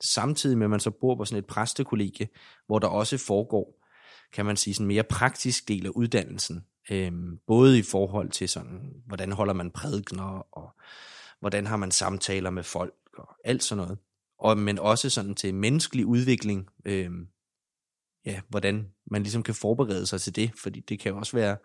[0.00, 2.28] Samtidig med, at man så bor på sådan et præstekollegie,
[2.66, 3.75] hvor der også foregår,
[4.36, 6.64] kan man sige, sådan mere praktisk del af uddannelsen.
[6.90, 10.70] Øhm, både i forhold til sådan, hvordan holder man prædikner, og
[11.40, 13.98] hvordan har man samtaler med folk, og alt sådan noget.
[14.38, 17.28] Og, men også sådan til menneskelig udvikling, øhm,
[18.24, 21.56] ja, hvordan man ligesom kan forberede sig til det, fordi det kan jo også være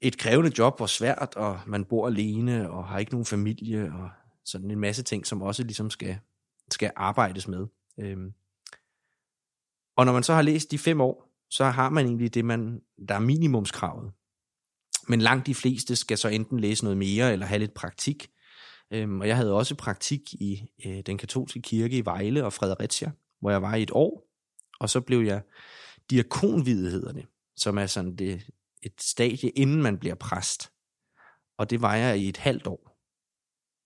[0.00, 4.10] et krævende job og svært, og man bor alene og har ikke nogen familie, og
[4.44, 6.18] sådan en masse ting, som også ligesom skal,
[6.70, 7.66] skal arbejdes med.
[8.00, 8.32] Øhm.
[9.96, 12.80] Og når man så har læst de fem år, så har man egentlig det, man,
[13.08, 14.12] der er minimumskravet.
[15.08, 18.30] Men langt de fleste skal så enten læse noget mere, eller have lidt praktik.
[18.90, 23.10] Øhm, og jeg havde også praktik i øh, den katolske kirke i Vejle og Fredericia,
[23.40, 24.28] hvor jeg var i et år.
[24.80, 25.42] Og så blev jeg
[26.10, 28.50] diakonvidet, hedder det, som er sådan det,
[28.82, 30.72] et stadie, inden man bliver præst.
[31.58, 32.98] Og det var jeg i et halvt år.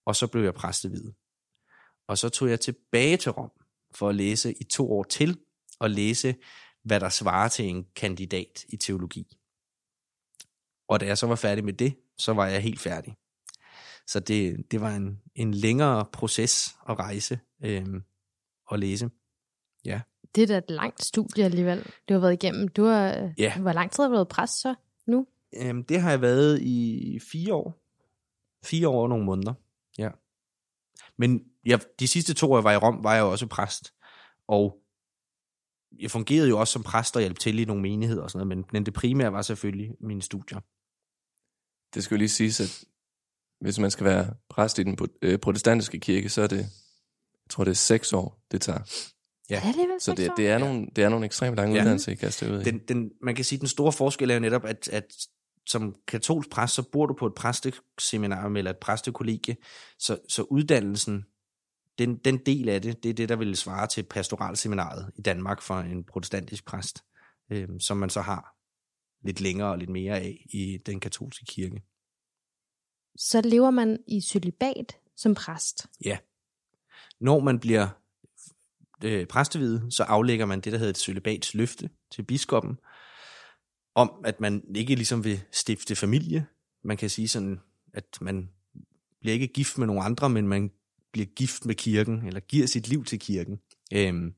[0.07, 1.15] Og så blev jeg præstevidet.
[2.09, 3.51] Og så tog jeg tilbage til Rom
[3.95, 5.39] for at læse i to år til,
[5.81, 6.35] og læse,
[6.85, 9.37] hvad der svarer til en kandidat i teologi.
[10.89, 13.17] Og da jeg så var færdig med det, så var jeg helt færdig.
[14.07, 18.03] Så det, det var en, en længere proces at rejse øhm,
[18.67, 19.11] og læse.
[19.85, 20.01] Ja.
[20.35, 22.69] Det er da et langt studie alligevel, du har været igennem.
[22.69, 23.59] Du har, Ja.
[23.59, 24.75] Hvor lang tid har du været præst så
[25.07, 25.27] nu?
[25.57, 27.79] Øhm, det har jeg været i fire år.
[28.65, 29.55] Fire år og nogle måneder,
[29.99, 30.09] ja.
[31.17, 33.95] Men jeg, de sidste to år, jeg var i Rom, var jeg også præst.
[34.49, 34.82] Og
[36.01, 38.59] jeg fungerede jo også som præst og hjalp til i nogle menigheder og sådan noget,
[38.59, 40.61] men, men det primære var selvfølgelig mine studier.
[41.95, 42.85] Det skal jo lige siges, at
[43.61, 47.65] hvis man skal være præst i den øh, protestantiske kirke, så er det, jeg tror
[47.65, 49.09] det er seks år, det tager.
[49.51, 49.63] Ja.
[49.69, 51.77] Er det Så det, det, er nogle, det er nogle ekstremt lange Ja.
[51.77, 51.83] ja.
[51.83, 52.65] uddannelser, I kaster ud i.
[52.65, 55.05] Den, den, man kan sige, at den store forskel er jo netop, at, at
[55.67, 59.57] som katolsk præst, så bor du på et præsteseminarium eller et præstekollegie,
[59.99, 61.25] så, så uddannelsen,
[61.99, 65.63] den, den del af det, det er det, der vil svare til pastoralseminaret i Danmark
[65.63, 67.05] for en protestantisk præst,
[67.51, 68.57] øh, som man så har
[69.27, 71.83] lidt længere og lidt mere af i den katolske kirke.
[73.17, 75.87] Så lever man i celibat som præst.
[76.05, 76.19] Ja.
[77.21, 77.89] Når man bliver
[79.05, 82.79] øh, præstevidet, så aflægger man det, der hedder et cølibats løfte til biskoppen,
[83.95, 86.47] om at man ikke ligesom vil stifte familie.
[86.85, 87.61] Man kan sige sådan,
[87.95, 88.51] at man
[89.21, 90.71] bliver ikke gift med nogen andre, men man
[91.13, 93.61] bliver gift med kirken, eller giver sit liv til kirken.
[93.93, 94.35] Øhm,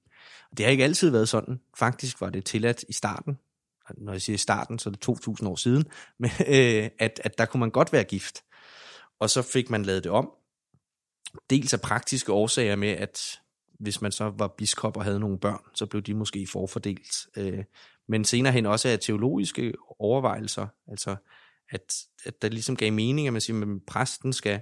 [0.57, 1.61] det har ikke altid været sådan.
[1.79, 3.39] Faktisk var det tilladt i starten,
[3.99, 5.09] når jeg siger i starten, så er det
[5.43, 5.85] 2.000 år siden,
[6.21, 8.45] men, øh, at, at der kunne man godt være gift.
[9.19, 10.31] Og så fik man lavet det om,
[11.51, 13.41] dels af praktiske årsager med, at
[13.81, 17.27] hvis man så var biskop og havde nogle børn, så blev de måske forfordelt.
[17.37, 17.65] Øh,
[18.09, 21.17] men senere hen også af teologiske overvejelser, altså
[21.71, 24.61] at, at der ligesom gav mening, at man siger, at præsten skal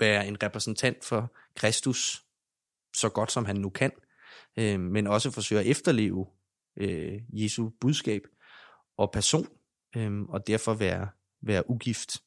[0.00, 2.24] være en repræsentant for Kristus
[2.96, 3.92] så godt som han nu kan,
[4.58, 6.26] øh, men også forsøge at efterleve
[6.76, 8.22] øh, Jesu budskab
[8.96, 9.48] og person,
[9.96, 11.08] øh, og derfor være,
[11.42, 12.22] være ugift.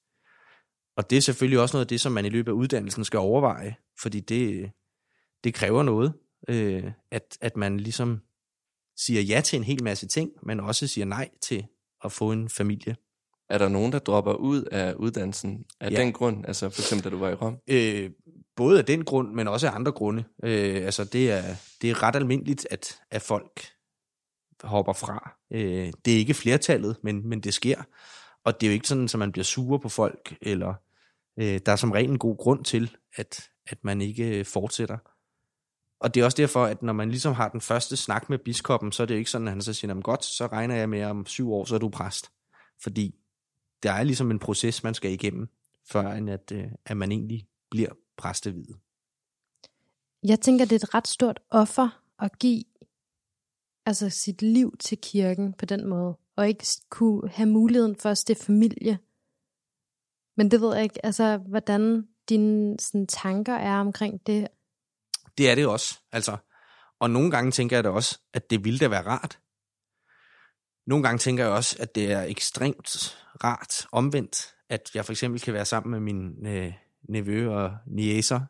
[0.98, 3.20] og det er selvfølgelig også noget af det, som man i løbet af uddannelsen skal
[3.20, 4.72] overveje, fordi det,
[5.44, 6.14] det kræver noget,
[6.48, 8.22] øh, at, at man ligesom
[8.98, 11.68] siger ja til en hel masse ting, men også siger nej til
[12.04, 12.96] at få en familie.
[13.52, 15.96] Er der nogen, der dropper ud af uddannelsen af Ja.
[15.96, 16.46] den grund?
[16.48, 17.58] Altså for eksempel, da du var i Rom?
[17.68, 18.12] Øh,
[18.56, 20.24] både af den grund, men også af andre grunde.
[20.44, 21.44] Øh, altså det er,
[21.82, 23.62] det er ret almindeligt, at, at folk
[24.64, 25.32] hopper fra.
[25.54, 27.82] Øh, det er ikke flertallet, men, men det sker.
[28.46, 30.74] Og det er jo ikke sådan, at man bliver sure på folk, eller
[31.40, 34.98] øh, der er som regel en god grund til, at, at man ikke øh, fortsætter.
[36.02, 38.92] Og det er også derfor, at når man ligesom har den første snak med biskoppen,
[38.92, 40.90] så er det jo ikke sådan, at han så siger, "Jamen godt, så regner jeg
[40.90, 42.32] med, at om syv år, så er du præst.
[42.84, 43.16] Fordi
[43.84, 45.48] der er ligesom en proces, man skal igennem,
[45.86, 48.76] før end at, øh, at man egentlig bliver præstevidet.
[50.24, 52.64] Jeg tænker, det er et ret stort offer at give
[53.86, 58.18] altså sit liv til kirken på den måde, og ikke kunne have muligheden for at
[58.18, 59.00] stifte familie.
[60.38, 64.48] Men det ved jeg ikke, altså hvordan dine sådan, tanker er omkring det.
[65.38, 66.00] Det er det også.
[66.12, 66.38] Altså.
[67.00, 69.40] Og nogle gange tænker jeg da også, at det ville da være rart.
[70.92, 75.42] Nogle gange tænker jeg også, at det er ekstremt rart omvendt, at jeg for eksempel
[75.42, 76.74] kan være sammen med min øh,
[77.10, 78.42] nevø og niæser,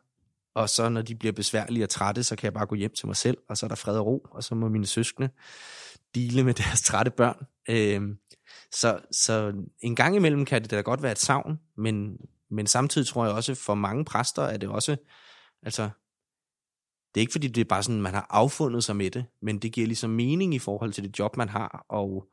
[0.54, 3.06] og så når de bliver besværlige og trætte, så kan jeg bare gå hjem til
[3.06, 5.28] mig selv, og så er der fred og ro, og så må mine søskende
[6.14, 7.46] dele med deres trætte børn.
[7.68, 8.16] Øh,
[8.72, 12.16] så, så en gang imellem kan det da godt være et savn, men,
[12.50, 14.96] men samtidig tror jeg også, for mange præster er det også,
[15.62, 15.90] altså
[17.14, 19.58] det er ikke fordi, det er bare sådan, man har affundet sig med det, men
[19.58, 22.28] det giver ligesom mening i forhold til det job, man har, og,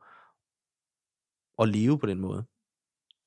[1.58, 2.44] og leve på den måde.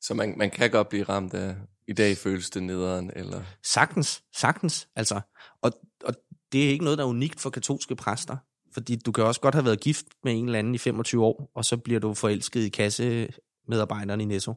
[0.01, 1.55] Så man, man kan godt blive ramt af,
[1.87, 3.43] i dag føles det nederen, eller...
[3.63, 5.21] Sagtens, sagtens, altså.
[5.61, 5.71] Og,
[6.03, 6.13] og
[6.51, 8.37] det er ikke noget, der er unikt for katolske præster,
[8.73, 11.51] fordi du kan også godt have været gift med en eller anden i 25 år,
[11.55, 14.53] og så bliver du forelsket i kassemedarbejderen i Netto.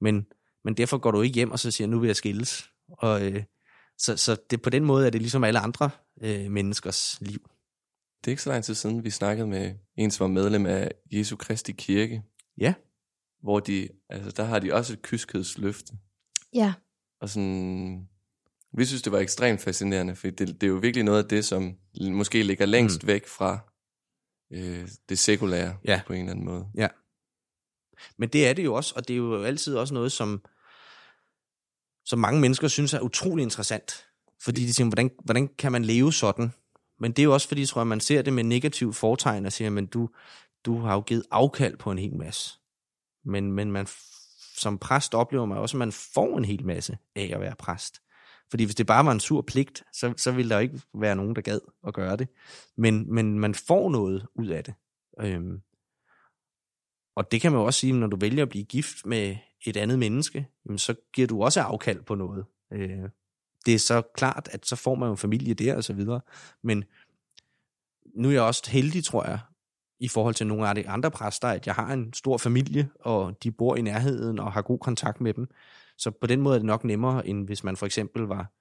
[0.00, 0.26] Men,
[0.64, 2.70] men derfor går du ikke hjem og så siger, nu vil jeg skilles.
[2.88, 3.44] Og, øh,
[3.98, 5.90] så, så det, på den måde er det ligesom alle andre
[6.22, 7.50] øh, menneskers liv.
[8.24, 10.90] Det er ikke så lang tid siden, vi snakkede med en, som var medlem af
[11.12, 12.22] Jesu Kristi Kirke,
[12.58, 12.74] Ja,
[13.42, 15.92] hvor de, altså der har de også et kyskhedsløfte.
[16.54, 16.72] Ja,
[17.20, 18.08] Og sådan,
[18.78, 21.44] vi synes, det var ekstremt fascinerende, for det, det er jo virkelig noget af det,
[21.44, 23.06] som måske ligger længst mm.
[23.06, 23.58] væk fra
[24.52, 26.00] øh, det sekulære Ja.
[26.06, 26.66] på en eller anden måde.
[26.74, 26.88] Ja.
[28.18, 30.42] Men det er det jo også, og det er jo altid også noget, som,
[32.04, 34.06] som mange mennesker synes er utrolig interessant.
[34.40, 36.52] Fordi de tænker, hvordan, hvordan kan man leve sådan?
[37.00, 39.52] Men det er jo også fordi, tror jeg, man ser det med negativ fortegn og
[39.52, 40.08] siger, men du,
[40.64, 42.58] du har jo givet afkald på en hel masse.
[43.24, 43.86] Men, men man,
[44.56, 48.02] som præst oplever man også, at man får en hel masse af at være præst.
[48.50, 51.16] Fordi hvis det bare var en sur pligt, så, så ville der jo ikke være
[51.16, 52.28] nogen, der gad at gøre det.
[52.76, 54.74] Men, men man får noget ud af det.
[55.20, 55.60] Øhm,
[57.16, 59.36] og det kan man jo også sige, når du vælger at blive gift med
[59.66, 62.44] et andet menneske, jamen så giver du også afkald på noget.
[62.72, 63.08] Øh,
[63.66, 66.20] det er så klart, at så får man jo en familie der og så videre.
[66.62, 66.84] Men
[68.14, 69.38] nu er jeg også heldig, tror jeg,
[70.00, 73.42] i forhold til nogle af de andre præster, at jeg har en stor familie, og
[73.42, 75.48] de bor i nærheden og har god kontakt med dem.
[75.98, 78.52] Så på den måde er det nok nemmere, end hvis man for eksempel var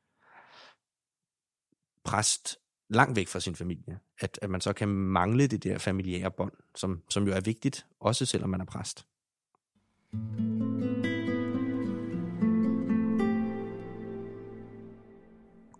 [2.03, 2.57] præst
[2.89, 3.99] langt væk fra sin familie.
[4.19, 7.85] At, at man så kan mangle det der familiære bånd, som, som jo er vigtigt,
[7.99, 9.07] også selvom man er præst.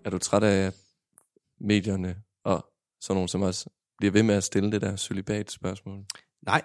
[0.06, 0.74] Er du træt af
[1.60, 2.66] medierne og
[3.02, 3.68] sådan nogen som os
[3.98, 6.06] bliver ved med at stille det der celibat spørgsmål?
[6.42, 6.62] Nej,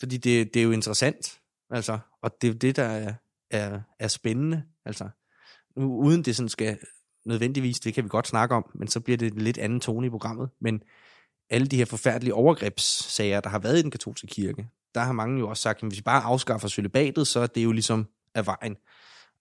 [0.00, 1.40] fordi det, det er jo interessant,
[1.70, 3.14] altså, og det er jo det, der er,
[3.50, 5.08] er, er spændende, altså.
[5.76, 6.78] Nu, uden det sådan skal
[7.24, 10.06] nødvendigvis, det kan vi godt snakke om, men så bliver det en lidt anden tone
[10.06, 10.82] i programmet, men
[11.50, 15.38] alle de her forfærdelige overgrebssager, der har været i den katolske kirke, der har mange
[15.38, 18.46] jo også sagt, at hvis vi bare afskaffer celibatet, så er det jo ligesom af
[18.46, 18.76] vejen.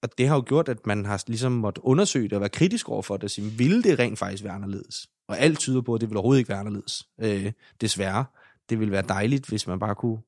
[0.01, 2.89] Og det har jo gjort, at man har ligesom måtte undersøge det og være kritisk
[2.89, 5.07] over for det, og sige, ville det rent faktisk være anderledes?
[5.27, 8.25] Og alt tyder på, at det vil overhovedet ikke være anderledes, øh, desværre.
[8.69, 10.21] Det ville være dejligt, hvis man bare kunne,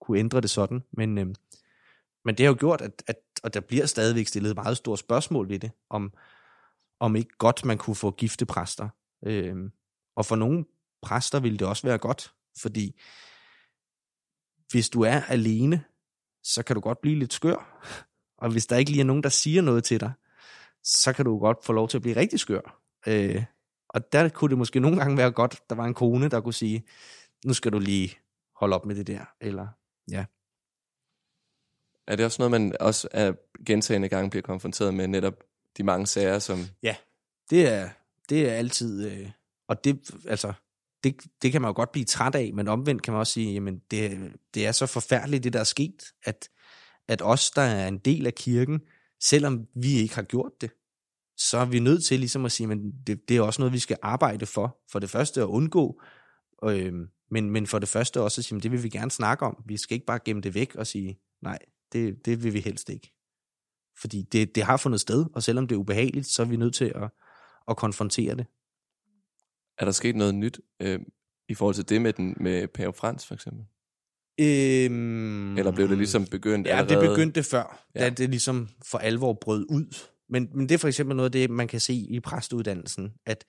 [0.00, 1.26] kunne ændre det sådan, men, øh,
[2.24, 5.48] men det har jo gjort, at, at og der bliver stadigvæk stillet meget store spørgsmål
[5.48, 6.12] ved det, om,
[7.00, 8.88] om ikke godt man kunne få gifte præster.
[9.26, 9.56] Øh,
[10.16, 10.64] og for nogle
[11.02, 13.00] præster ville det også være godt, fordi
[14.70, 15.84] hvis du er alene,
[16.42, 17.86] så kan du godt blive lidt skør.
[18.38, 20.12] Og hvis der ikke lige er nogen, der siger noget til dig,
[20.84, 22.80] så kan du godt få lov til at blive rigtig skør.
[23.06, 23.44] Øh,
[23.88, 26.54] og der kunne det måske nogle gange være godt, der var en kone, der kunne
[26.54, 26.84] sige,
[27.44, 28.18] nu skal du lige
[28.56, 29.24] holde op med det der.
[29.40, 29.68] Eller,
[30.10, 30.24] ja.
[32.06, 33.32] Er det også noget, man også er
[33.66, 35.34] gentagende gange bliver konfronteret med, netop
[35.76, 36.58] de mange sager, som...
[36.82, 36.96] Ja,
[37.50, 37.88] det er,
[38.28, 39.30] det er altid, øh,
[39.68, 40.52] og det, altså,
[41.04, 43.52] det, det kan man jo godt blive træt af, men omvendt kan man også sige,
[43.52, 46.48] jamen det, det er så forfærdeligt, det der er sket, at,
[47.08, 48.80] at os, der er en del af kirken,
[49.22, 50.70] selvom vi ikke har gjort det,
[51.36, 53.78] så er vi nødt til ligesom at sige, men det, det er også noget, vi
[53.78, 54.78] skal arbejde for.
[54.92, 56.02] For det første at undgå,
[56.64, 56.92] øh,
[57.30, 59.62] men, men for det første også at sige, men det vil vi gerne snakke om.
[59.66, 61.58] Vi skal ikke bare gemme det væk og sige, nej,
[61.92, 63.12] det, det vil vi helst ikke.
[64.00, 66.74] Fordi det, det har fundet sted, og selvom det er ubehageligt, så er vi nødt
[66.74, 67.10] til at,
[67.68, 68.46] at konfrontere det.
[69.80, 71.00] Er der sket noget nyt øh,
[71.48, 73.64] i forhold til det med, den, med Pave Frans for eksempel?
[74.40, 77.00] Øhm, Eller blev det ligesom begyndt Ja, allerede?
[77.00, 78.02] det begyndte før, ja.
[78.02, 78.08] Ja.
[78.08, 80.06] da det ligesom for alvor brød ud.
[80.28, 83.44] Men, men det er for eksempel noget af det, man kan se i præsteuddannelsen, at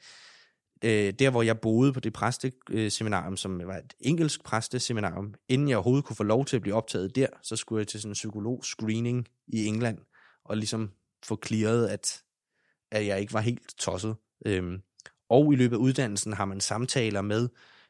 [0.85, 5.77] øh, der, hvor jeg boede på det præsteseminarium, som var et engelsk præsteseminarium, inden jeg
[5.77, 8.13] overhovedet kunne få lov til at blive optaget der, så skulle jeg til sådan en
[8.13, 9.97] psykolog-screening i England,
[10.45, 10.91] og ligesom
[11.25, 12.21] få clearet, at,
[12.91, 14.15] at jeg ikke var helt tosset.
[14.45, 14.81] Øhm,
[15.31, 17.49] og i løbet af uddannelsen har man samtaler med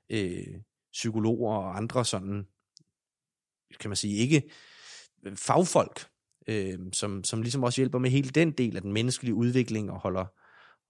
[0.10, 0.62] øh,
[0.92, 2.48] psykologer og andre sådan,
[3.80, 4.52] kan man sige, ikke
[5.24, 6.10] øh, fagfolk,
[6.48, 10.00] øh, som, som ligesom også hjælper med hele den del af den menneskelige udvikling og
[10.00, 10.26] holder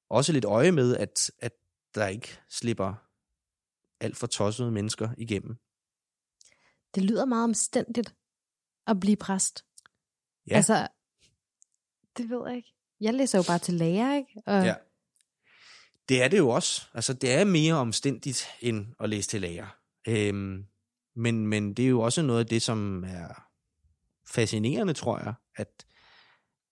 [0.09, 1.51] også lidt øje med, at, at
[1.95, 2.93] der ikke slipper
[3.99, 5.55] alt for tossede mennesker igennem.
[6.95, 8.15] Det lyder meget omstændigt
[8.87, 9.65] at blive præst.
[10.47, 10.55] Ja.
[10.55, 10.87] Altså,
[12.17, 12.73] det ved jeg ikke.
[12.99, 14.41] Jeg læser jo bare til lærer, ikke?
[14.45, 14.75] Og Ja.
[16.11, 16.87] Det er det jo også.
[16.93, 19.77] Altså, det er mere omstændigt end at læse til lærer.
[20.07, 20.65] Øhm,
[21.15, 23.47] men, men det er jo også noget af det, som er
[24.33, 25.85] fascinerende, tror jeg, at,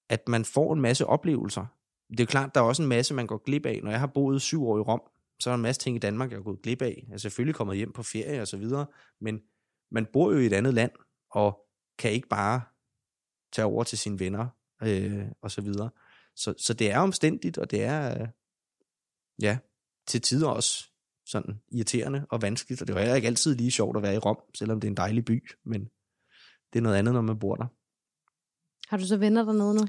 [0.09, 1.65] at man får en masse oplevelser.
[2.09, 3.79] Det er jo klart, der er også en masse, man går glip af.
[3.83, 5.01] Når jeg har boet syv år i Rom,
[5.39, 7.03] så er der en masse ting i Danmark, jeg har gået glip af.
[7.07, 8.85] Jeg er selvfølgelig kommet hjem på ferie og så videre,
[9.21, 9.41] men
[9.91, 10.91] man bor jo i et andet land,
[11.31, 11.59] og
[11.97, 12.61] kan ikke bare
[13.53, 14.47] tage over til sine venner
[14.83, 15.89] øh, og så videre.
[16.35, 18.27] Så, så det er omstændigt, og det er, øh,
[19.41, 19.57] ja,
[20.07, 20.85] til tider også
[21.25, 24.17] sådan irriterende og vanskeligt, og det jo heller ikke altid lige sjovt at være i
[24.17, 25.81] Rom, selvom det er en dejlig by, men
[26.73, 27.67] det er noget andet, når man bor der.
[28.89, 29.87] har du så venner dernede nu?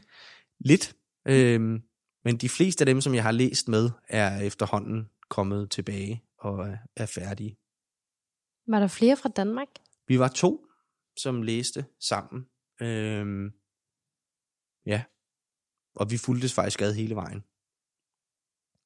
[0.60, 0.96] Lidt,
[1.28, 1.82] øhm,
[2.24, 6.68] men de fleste af dem, som jeg har læst med, er efterhånden kommet tilbage og
[6.68, 7.56] er- er færdige.
[8.66, 9.68] Var der flere fra Danmark?
[10.08, 10.66] Vi var to,
[11.16, 12.46] som læste sammen.
[12.82, 13.52] Øhm,
[14.86, 15.04] ja,
[15.94, 17.44] og vi fulgtes faktisk ad hele vejen.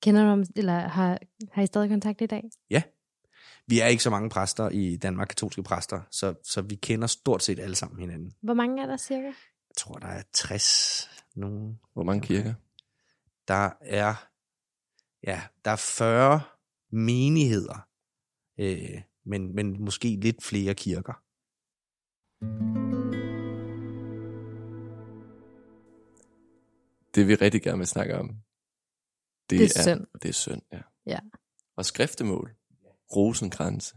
[0.04, 1.18] Kender du ham, eller har,
[1.52, 2.42] har I stadig kontakt i dag?
[3.66, 7.42] Vi er ikke så mange præster i Danmark, katolske præster, så, så vi kender stort
[7.42, 8.32] set alle sammen hinanden.
[8.42, 9.26] Hvor mange er der cirka?
[9.26, 11.80] Jeg tror, der er 60 nogen.
[11.92, 12.54] Hvor mange kirker?
[13.48, 14.14] Der er,
[15.26, 16.40] ja, der er 40
[16.92, 17.88] menigheder,
[18.60, 21.12] øh, men, men måske lidt flere kirker.
[27.14, 28.30] Det vi rigtig gerne vil snakke om,
[29.50, 30.06] det, Det er synd.
[30.22, 30.80] Det er synd, ja.
[31.06, 31.18] Ja.
[31.76, 32.54] Og skriftemål.
[33.16, 33.96] Rosenkranse.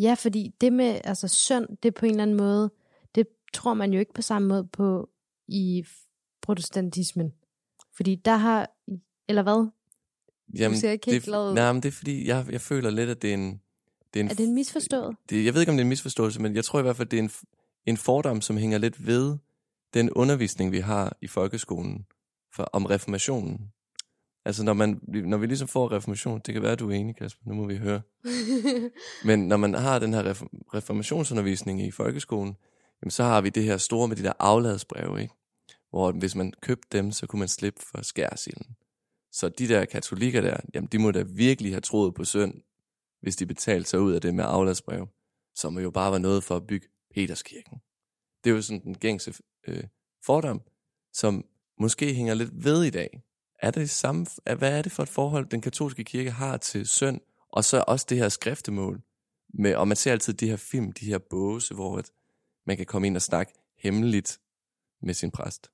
[0.00, 2.70] Ja, fordi det med altså synd, det er på en eller anden måde,
[3.14, 5.10] det tror man jo ikke på samme måde på
[5.48, 5.84] i
[6.42, 7.32] protestantismen.
[7.96, 8.70] Fordi der har,
[9.28, 9.70] eller hvad?
[10.58, 11.54] Jamen, ser ikke helt det, glad ud.
[11.54, 13.60] Nej, men det er fordi, jeg, jeg føler lidt, at det er en...
[14.14, 15.16] Det er, en Er det en misforstået?
[15.30, 17.08] det, jeg ved ikke, om det er en misforståelse, men jeg tror i hvert fald,
[17.08, 17.30] det er en,
[17.86, 19.38] en fordom, som hænger lidt ved
[19.94, 22.06] den undervisning, vi har i folkeskolen
[22.54, 23.72] for, om reformationen.
[24.46, 27.16] Altså, når, man, når vi ligesom får reformation, det kan være, at du er enig,
[27.16, 28.02] Kasper, nu må vi høre.
[29.28, 32.56] Men når man har den her reform- reformationsundervisning i folkeskolen,
[33.02, 35.34] jamen, så har vi det her store med de der afladsbreve, ikke?
[35.90, 38.76] Hvor hvis man købte dem, så kunne man slippe for skærsilden.
[39.32, 42.54] Så de der katolikker der, jamen de må da virkelig have troet på synd,
[43.22, 45.08] hvis de betalte sig ud af det med afladsbrev,
[45.54, 47.78] som jo bare var noget for at bygge Peterskirken.
[48.44, 49.34] Det er jo sådan den gængse
[49.68, 49.84] øh,
[50.26, 50.60] fordom,
[51.12, 51.44] som
[51.80, 53.22] måske hænger lidt ved i dag.
[53.58, 54.26] Er det samme,
[54.58, 57.20] hvad er det for et forhold, den katolske kirke har til synd,
[57.52, 59.02] og så også det her skriftemål,
[59.58, 62.10] med, og man ser altid de her film, de her båse, hvor at
[62.66, 64.40] man kan komme ind og snakke hemmeligt
[65.02, 65.70] med sin præst.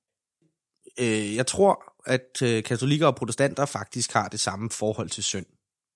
[0.99, 5.45] Øh, jeg tror, at øh, katolikker og protestanter faktisk har det samme forhold til synd.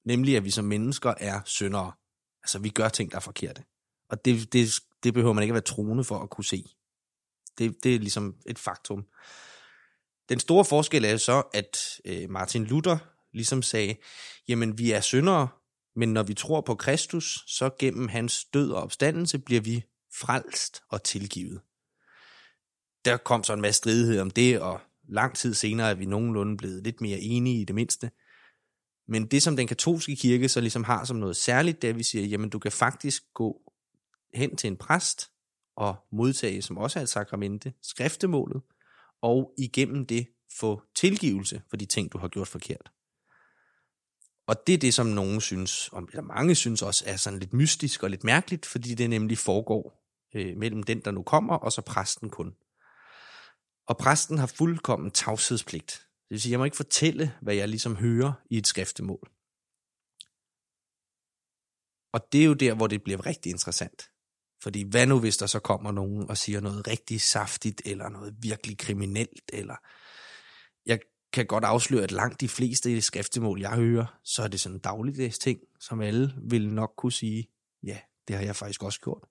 [0.06, 1.92] Nemlig, at vi som mennesker er syndere.
[2.44, 3.64] Altså, vi gør ting, der er forkerte.
[4.10, 4.70] Og det, det,
[5.04, 6.64] det behøver man ikke at være troende for at kunne se.
[7.58, 9.06] Det, det er ligesom et faktum.
[10.30, 12.98] Den store forskel er jo så, at øh, Martin Luther
[13.34, 13.96] ligesom sagde,
[14.48, 15.48] jamen vi er syndere,
[15.96, 20.82] men når vi tror på Kristus, så gennem hans død og opstandelse bliver vi frelst
[20.90, 21.62] og tilgivet.
[23.06, 26.58] Der kom så en masse stridighed om det, og lang tid senere er vi nogenlunde
[26.58, 28.12] blevet lidt mere enige i det mindste.
[29.08, 31.98] Men det, som den katolske kirke så ligesom har som noget særligt, det er, at
[31.98, 33.62] vi siger, jamen du kan faktisk gå
[34.34, 35.32] hen til en præst
[35.76, 38.62] og modtage, som også er et sakramente, skriftemålet,
[39.22, 40.28] og igennem det
[40.60, 42.92] få tilgivelse for de ting, du har gjort forkert.
[44.48, 47.54] Og det er det, som nogen synes, og eller mange synes også, er sådan lidt
[47.54, 51.72] mystisk og lidt mærkeligt, fordi det nemlig foregår øh, mellem den, der nu kommer, og
[51.72, 52.56] så præsten kun.
[53.88, 55.92] Og præsten har fuldkommen tavshedspligt.
[56.22, 59.32] Det vil sige, jeg må ikke fortælle, hvad jeg ligesom hører i et skriftemål.
[62.14, 64.10] Og det er jo der, hvor det bliver rigtig interessant.
[64.64, 68.36] Fordi hvad nu, hvis der så kommer nogen og siger noget rigtig saftigt, eller noget
[68.40, 69.76] virkelig kriminelt, eller...
[70.86, 71.00] Jeg
[71.34, 74.80] kan godt afsløre, at langt de fleste skriftemål, jeg hører, så er det sådan en
[74.80, 77.48] dagligdags ting, som alle vil nok kunne sige,
[77.84, 77.98] ja,
[78.28, 79.24] det har jeg faktisk også gjort.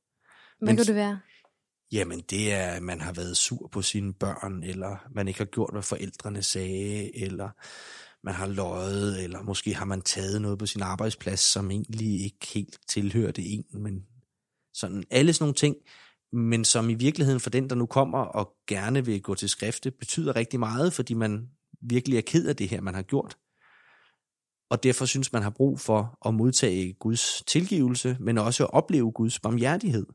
[0.58, 1.20] Hvad Men- kunne det være?
[1.92, 5.44] Jamen, det er, at man har været sur på sine børn, eller man ikke har
[5.44, 7.50] gjort, hvad forældrene sagde, eller
[8.24, 12.46] man har løjet, eller måske har man taget noget på sin arbejdsplads, som egentlig ikke
[12.54, 14.06] helt tilhørte en, men
[14.76, 15.76] sådan alle sådan nogle ting,
[16.32, 19.90] men som i virkeligheden for den, der nu kommer og gerne vil gå til skrifte,
[19.90, 21.48] betyder rigtig meget, fordi man
[21.80, 23.36] virkelig er ked af det her, man har gjort.
[24.70, 29.12] Og derfor synes man har brug for at modtage Guds tilgivelse, men også at opleve
[29.12, 30.06] Guds barmhjertighed.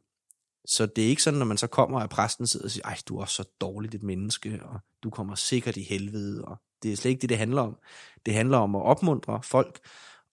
[0.65, 2.97] Så det er ikke sådan, når man så kommer, at præsten sidder og siger, ej,
[3.07, 6.95] du er så dårligt et menneske, og du kommer sikkert i helvede, og det er
[6.95, 7.77] slet ikke det, det handler om.
[8.25, 9.79] Det handler om at opmuntre folk,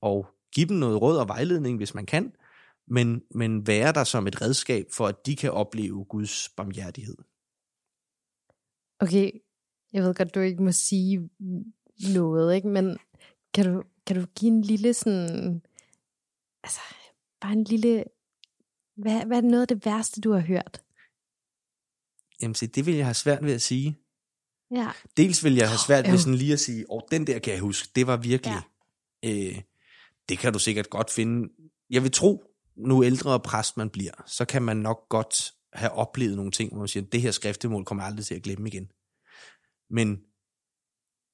[0.01, 2.33] og give dem noget råd og vejledning, hvis man kan,
[2.91, 7.16] men, men være der som et redskab, for at de kan opleve Guds barmhjertighed.
[9.01, 9.30] Okay,
[9.93, 11.30] jeg ved godt, du ikke må sige
[12.14, 12.68] noget, ikke?
[12.68, 12.99] men
[13.55, 15.62] kan du, kan du give en lille sådan,
[16.62, 16.80] altså
[17.41, 18.05] bare en lille,
[18.97, 20.82] hvad, hvad er noget af det værste, du har hørt?
[22.43, 23.99] Jamen se, det vil jeg have svært ved at sige.
[24.70, 27.53] Ja, Dels vil jeg have svært ved sådan lige at sige, åh, den der kan
[27.53, 28.62] jeg huske, det var virkelig.
[29.22, 29.49] Ja.
[29.49, 29.62] Øh,
[30.28, 31.49] det kan du sikkert godt finde.
[31.91, 32.47] Jeg vil tro,
[32.79, 36.79] nu ældre præst man bliver, så kan man nok godt have oplevet nogle ting, hvor
[36.79, 38.93] man siger, det her skriftemål kommer jeg aldrig til at glemme igen.
[39.91, 40.22] Men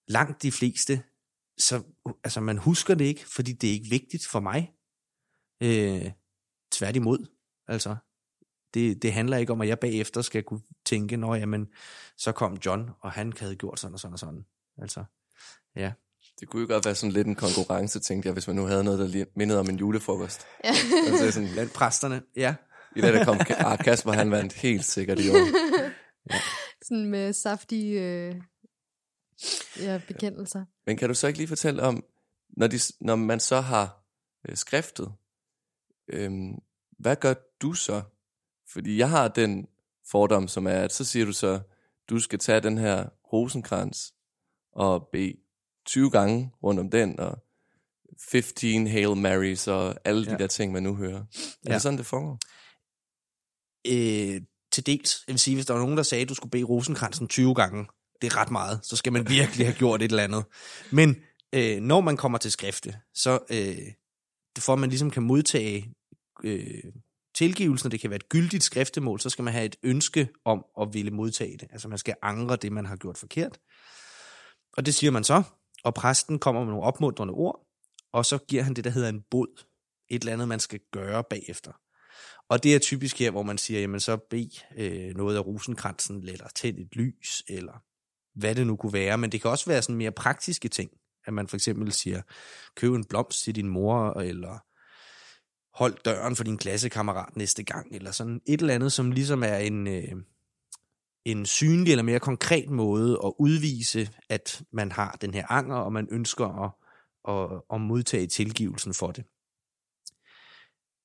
[0.09, 1.03] langt de fleste,
[1.59, 1.83] så
[2.25, 4.73] altså man husker det ikke, fordi det er ikke vigtigt for mig.
[5.63, 6.13] Øh,
[6.73, 7.27] tværtimod,
[7.69, 7.97] altså.
[8.75, 11.69] Det, det handler ikke om, at jeg bagefter skal kunne tænke, nå jamen,
[12.17, 14.47] så kom John, og han havde gjort sådan og sådan og sådan.
[14.79, 15.05] Altså,
[15.77, 15.93] ja.
[16.41, 18.85] Det kunne jo godt være sådan lidt en konkurrence, tænkte jeg, hvis man nu havde
[18.85, 20.47] noget, der mindede om en julefrokost.
[20.65, 20.75] ja.
[21.07, 22.55] Altså sådan, Blandt præsterne, ja.
[22.97, 25.47] I det, der kom, ah, Kasper, han vandt helt sikkert i år.
[26.87, 28.35] sådan med saftige øh,
[29.81, 30.65] ja, bekendelser.
[30.87, 32.05] Men kan du så ikke lige fortælle om,
[32.57, 34.05] når, de, når man så har
[34.49, 35.13] øh, skriftet,
[36.09, 36.55] øhm,
[36.99, 38.03] hvad gør du så?
[38.73, 39.67] Fordi jeg har den
[40.11, 41.61] fordom, som er, at så siger du så,
[42.09, 44.15] du skal tage den her rosenkrans
[44.73, 45.44] og bede
[45.87, 47.39] 20 gange rundt om den, og
[48.31, 50.37] 15 Hail Marys og alle de Ja.
[50.37, 51.19] der ting, man nu hører.
[51.21, 51.25] Er
[51.67, 51.75] Ja.
[51.75, 52.39] det sådan, det foregår?
[53.87, 54.41] Øh,
[54.73, 56.65] til dels, jeg vil sige, hvis der var nogen, der sagde, at du skulle bede
[56.65, 57.87] rosenkransen 20 gange,
[58.23, 60.45] det er ret meget, så skal man virkelig have gjort et eller andet.
[60.93, 61.17] Men
[61.53, 63.93] øh, når man kommer til skrifte, så øh,
[64.59, 65.95] for at man ligesom kan modtage
[66.45, 66.83] øh,
[67.35, 70.65] tilgivelsen, og det kan være et gyldigt skriftemål, så skal man have et ønske om
[70.81, 71.69] at ville modtage det.
[71.73, 73.59] Altså man skal angre det, man har gjort forkert.
[74.77, 75.43] Og det siger man så,
[75.85, 77.67] og præsten kommer med nogle opmuntrende ord,
[78.13, 79.65] og så giver han det, der hedder en bod.
[80.11, 81.73] Et eller andet, man skal gøre bagefter.
[82.49, 86.29] Og det er typisk her, hvor man siger, jamen så bed øh, noget af rosenkransen,
[86.29, 87.83] eller tænd et lys, eller
[88.35, 89.19] hvad det nu kunne være.
[89.19, 90.91] Men det kan også være sådan mere praktiske ting.
[91.27, 92.23] At man for eksempel siger,
[92.77, 94.59] køb en blomst til din mor, eller
[95.79, 99.57] hold døren for din klassekammerat næste gang, eller sådan et eller andet, som ligesom er
[99.57, 100.13] en, øh,
[101.25, 105.93] en synlig eller mere konkret måde at udvise, at man har den her anger, og
[105.93, 106.71] man ønsker at,
[107.29, 109.25] at, at modtage tilgivelsen for det.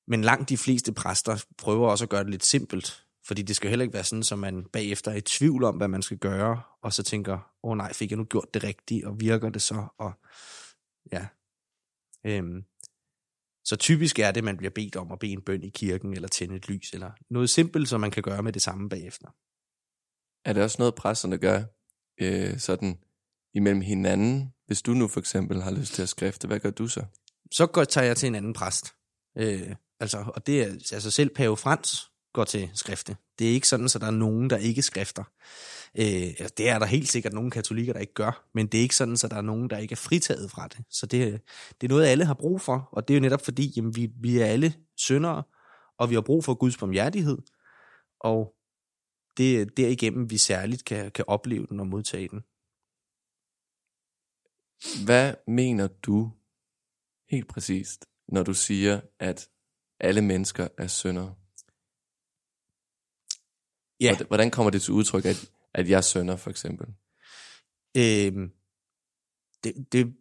[0.07, 3.69] Men langt de fleste præster prøver også at gøre det lidt simpelt, fordi det skal
[3.69, 6.61] heller ikke være sådan, så man bagefter er i tvivl om, hvad man skal gøre,
[6.81, 9.61] og så tænker, åh oh, nej, fik jeg nu gjort det rigtigt, og virker det
[9.61, 10.13] så, og
[11.11, 11.27] ja.
[12.25, 12.63] Øhm.
[13.63, 16.27] Så typisk er det, man bliver bedt om at bede en bøn i kirken, eller
[16.27, 19.27] tænde et lys, eller noget simpelt, som man kan gøre med det samme bagefter.
[20.45, 21.63] Er det også noget, præsterne gør
[22.21, 22.97] øh, sådan
[23.53, 24.53] imellem hinanden?
[24.67, 27.05] Hvis du nu for eksempel har lyst til at skrifte, hvad gør du så?
[27.51, 28.93] Så går, tager jeg til en anden præst.
[29.37, 33.17] Øh, altså, og det er altså selv Pave Frans går til skrifte.
[33.39, 35.23] Det er ikke sådan, så der er nogen, der ikke skrifter.
[35.97, 38.81] Øh, eller det er der helt sikkert nogle katolikker, der ikke gør, men det er
[38.81, 40.85] ikke sådan, så der er nogen, der ikke er fritaget fra det.
[40.89, 41.41] Så det,
[41.81, 44.09] det er noget, alle har brug for, og det er jo netop fordi, jamen, vi,
[44.21, 45.43] vi er alle syndere,
[45.99, 47.37] og vi har brug for Guds barmhjertighed,
[48.19, 48.53] og
[49.39, 52.41] det er derigennem, vi særligt kan, kan opleve den og modtage den.
[55.05, 56.31] Hvad mener du
[57.29, 59.49] helt præcist, når du siger, at
[59.99, 61.35] alle mennesker er syndere?
[63.99, 64.17] Ja.
[64.27, 66.87] Hvordan- kommer det til udtryk, at, at jeg er synder, for eksempel?
[67.97, 68.51] Øhm,
[69.63, 70.15] det, det,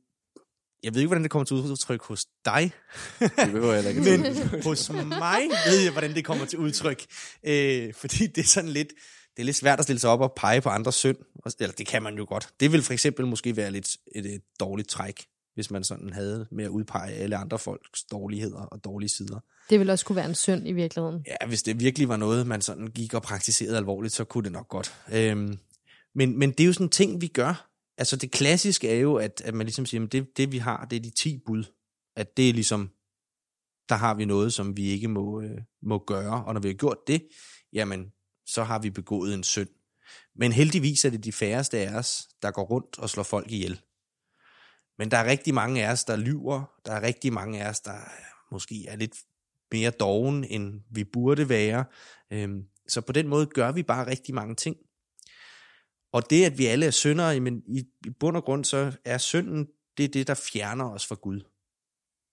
[0.82, 2.72] jeg ved ikke, hvordan det kommer til udtryk hos dig,
[3.20, 7.04] Det behøver jeg heller ikke men hos mig ved jeg, hvordan det kommer til udtryk.
[7.46, 8.88] Øh, fordi det er sådan lidt,
[9.36, 11.16] det er lidt svært at stille sig op og pege på andres synd.
[11.60, 12.48] Eller det kan man jo godt.
[12.60, 15.24] Det vil for eksempel måske være lidt et, et dårligt træk,
[15.54, 19.40] hvis man sådan havde med at udpege alle andre folks dårligheder og dårlige sider.
[19.70, 21.24] Det ville også kunne være en synd i virkeligheden.
[21.26, 24.52] Ja, hvis det virkelig var noget, man sådan gik og praktiserede alvorligt, så kunne det
[24.52, 24.94] nok godt.
[25.12, 25.58] Øhm,
[26.14, 27.67] men, men det er jo sådan en ting, vi gør.
[27.98, 30.84] Altså det klassiske er jo, at, at man ligesom siger, at det, det vi har,
[30.84, 31.64] det er de 10 bud.
[32.16, 32.90] At det er ligesom,
[33.88, 36.44] der har vi noget, som vi ikke må, øh, må gøre.
[36.44, 37.28] Og når vi har gjort det,
[37.72, 38.12] jamen,
[38.46, 39.68] så har vi begået en synd.
[40.36, 43.80] Men heldigvis er det de færreste af os, der går rundt og slår folk ihjel.
[44.98, 46.80] Men der er rigtig mange af os, der lyver.
[46.86, 49.16] Der er rigtig mange af os, der øh, måske er lidt
[49.72, 51.84] mere doven, end vi burde være.
[52.30, 54.76] Øhm, så på den måde gør vi bare rigtig mange ting.
[56.12, 59.18] Og det, at vi alle er syndere, men i, i bund og grund, så er
[59.18, 61.40] synden, det er det, der fjerner os fra Gud.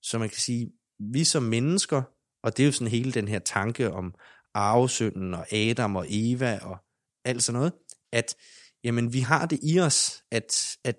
[0.01, 2.01] Så man kan sige, vi som mennesker,
[2.43, 4.15] og det er jo sådan hele den her tanke om
[4.53, 6.77] arvesynden og Adam og Eva og
[7.25, 7.73] alt sådan noget,
[8.11, 8.35] at
[8.83, 10.95] jamen, vi har det i os, at, at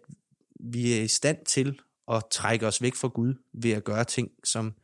[0.61, 4.31] vi er i stand til at trække os væk fra Gud ved at gøre ting,
[4.45, 4.75] som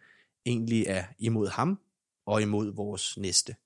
[0.46, 1.80] egentlig er imod ham
[2.26, 3.56] og imod vores næste.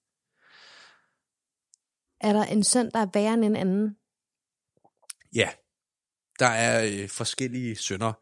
[2.21, 3.97] Er der en synd, der er værre end en anden?
[5.37, 5.51] Ja,
[6.39, 8.13] der er øh, forskellige synder.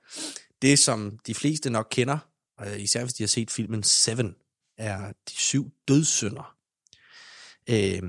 [0.63, 2.19] Det, som de fleste nok kender,
[2.57, 4.37] og øh, især hvis de har set filmen Seven,
[4.77, 6.57] er de syv dødssynder.
[7.71, 8.03] Øh,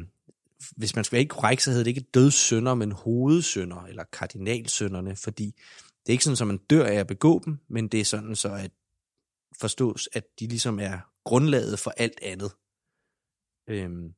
[0.77, 5.15] hvis man skal være ikke korrekt, så hedder det ikke dødssynder, men hovedsynder, eller kardinalsynderne,
[5.15, 5.45] fordi
[6.05, 8.35] det er ikke sådan, at man dør af at begå dem, men det er sådan
[8.35, 8.71] så, at
[9.59, 12.51] forstås, at de ligesom er grundlaget for alt andet.
[13.67, 14.13] Øhm,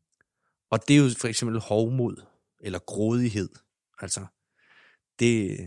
[0.72, 2.26] og det er jo for eksempel hovmod,
[2.60, 3.50] eller grådighed.
[4.00, 4.26] Altså,
[5.20, 5.58] det,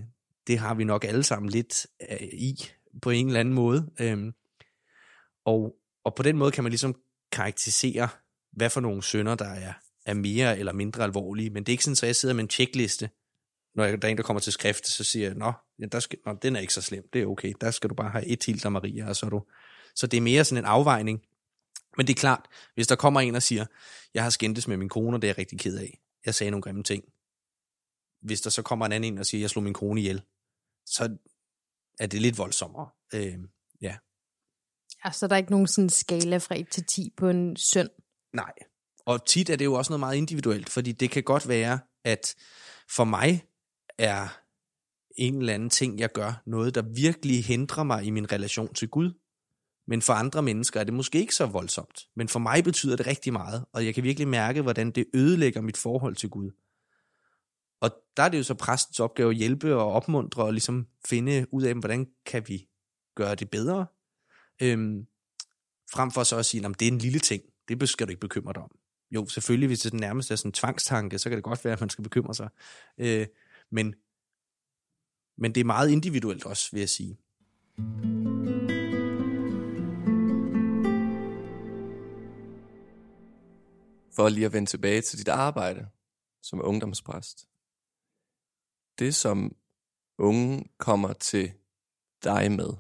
[0.47, 2.57] det har vi nok alle sammen lidt øh, i,
[3.03, 3.91] på en eller anden måde.
[4.01, 4.33] Øhm,
[5.45, 6.95] og, og på den måde kan man ligesom
[7.33, 8.09] karakterisere,
[8.53, 9.73] hvad for nogle sønder, der er,
[10.07, 11.51] er mere eller mindre alvorlige.
[11.51, 13.11] Men det er ikke sådan, at jeg sidder med en tjekliste,
[13.75, 16.01] når jeg, der er en, der kommer til skrift, så siger jeg, nå, ja, der
[16.01, 18.27] skal, nå, den er ikke så slem, det er okay, der skal du bare have
[18.27, 19.43] et Hilda Maria, og så er du...
[19.95, 21.23] Så det er mere sådan en afvejning.
[21.97, 23.67] Men det er klart, hvis der kommer en og siger,
[24.15, 26.01] jeg har skændtes med min kone, og det er jeg rigtig ked af.
[26.27, 27.05] Jeg sagde nogle grimme ting.
[28.23, 30.23] Hvis der så kommer en anden ind og siger, jeg slog min kone ihjel,
[30.87, 31.17] så
[32.01, 32.89] er det lidt voldsommere.
[33.15, 33.39] Øh,
[33.81, 33.97] ja.
[35.05, 37.89] Ja, så der er ikke nogen sådan skala fra 1 til 10 på en søn?
[38.33, 38.53] Nej.
[39.07, 42.35] Og tit er det jo også noget meget individuelt, fordi det kan godt være, at
[42.89, 43.45] for mig
[43.99, 44.41] er
[45.17, 48.89] en eller anden ting, jeg gør, noget, der virkelig hindrer mig i min relation til
[48.89, 49.13] Gud.
[49.87, 52.09] Men for andre mennesker er det måske ikke så voldsomt.
[52.17, 55.61] Men for mig betyder det rigtig meget, og jeg kan virkelig mærke, hvordan det ødelægger
[55.61, 56.51] mit forhold til Gud.
[57.81, 61.47] Og der er det jo så præstens opgave at hjælpe og opmuntre og ligesom finde
[61.53, 62.69] ud af, hvordan kan vi
[63.15, 63.87] gøre det bedre.
[64.63, 65.07] Øhm,
[65.93, 68.21] frem for så at sige, at det er en lille ting, det skal du ikke
[68.21, 68.71] bekymre dig om.
[69.11, 71.81] Jo, selvfølgelig, hvis det nærmest er sådan en tvangstanke, så kan det godt være, at
[71.81, 72.49] man skal bekymre sig.
[72.99, 73.27] Øh,
[73.71, 73.95] men,
[75.39, 77.19] men det er meget individuelt også, vil jeg sige.
[84.17, 85.87] For lige at vende tilbage til dit arbejde
[86.43, 87.50] som ungdomspræst.
[89.01, 89.57] Det, som
[90.19, 91.53] unge kommer til
[92.25, 92.71] dig med,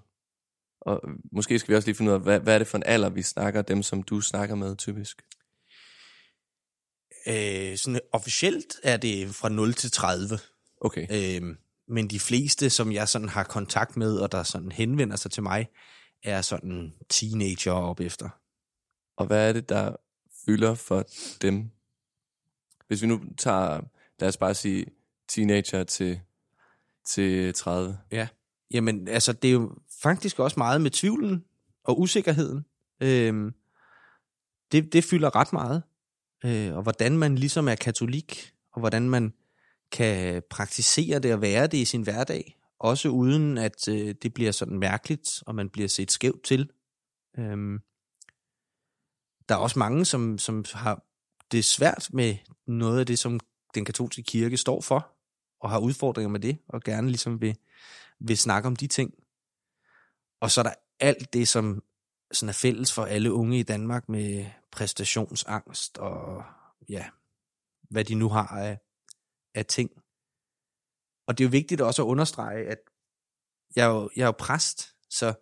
[0.81, 1.01] og
[1.33, 3.09] måske skal vi også lige finde ud af, hvad, hvad er det for en alder,
[3.09, 5.23] vi snakker, dem som du snakker med typisk?
[7.27, 10.39] Øh, sådan officielt er det fra 0 til 30.
[10.81, 11.07] Okay.
[11.11, 11.57] Øh,
[11.89, 15.43] men de fleste, som jeg sådan har kontakt med, og der sådan henvender sig til
[15.43, 15.69] mig,
[16.23, 18.29] er sådan teenager op efter.
[19.17, 19.97] Og hvad er det, der
[20.47, 21.07] fylder for
[21.43, 21.71] dem?
[22.87, 23.81] Hvis vi nu tager,
[24.21, 24.87] lad os bare sige,
[25.31, 26.21] teenager til,
[27.07, 27.99] til 30.
[28.13, 28.29] Ja,
[28.71, 31.45] jamen altså det er jo faktisk også meget med tvivlen
[31.85, 32.65] og usikkerheden.
[33.01, 33.55] Øhm,
[34.73, 35.83] det, det fylder ret meget
[36.45, 39.35] øh, og hvordan man ligesom er katolik, og hvordan man
[39.93, 44.53] kan praktisere det og være det i sin hverdag, også uden at øh, det bliver
[44.53, 46.71] sådan mærkeligt, og man bliver set skævt til.
[47.39, 47.79] Øhm,
[49.49, 51.05] der er også mange, som, som har
[51.53, 53.41] det svært med noget af det, som
[53.75, 55.17] den katolske kirke står for,
[55.61, 57.57] og har udfordringer med det, og gerne ligesom vil,
[58.21, 59.15] vil snakke om de ting.
[60.41, 61.83] Og så er der alt det, som
[62.33, 66.45] sådan er fælles for alle unge i Danmark med præstationsangst og
[66.89, 67.05] ja,
[67.91, 68.79] hvad de nu har af,
[69.55, 69.91] af ting.
[71.27, 72.79] Og det er jo vigtigt også at understrege, at
[73.77, 75.35] jeg er, jo, jeg er jo præst, så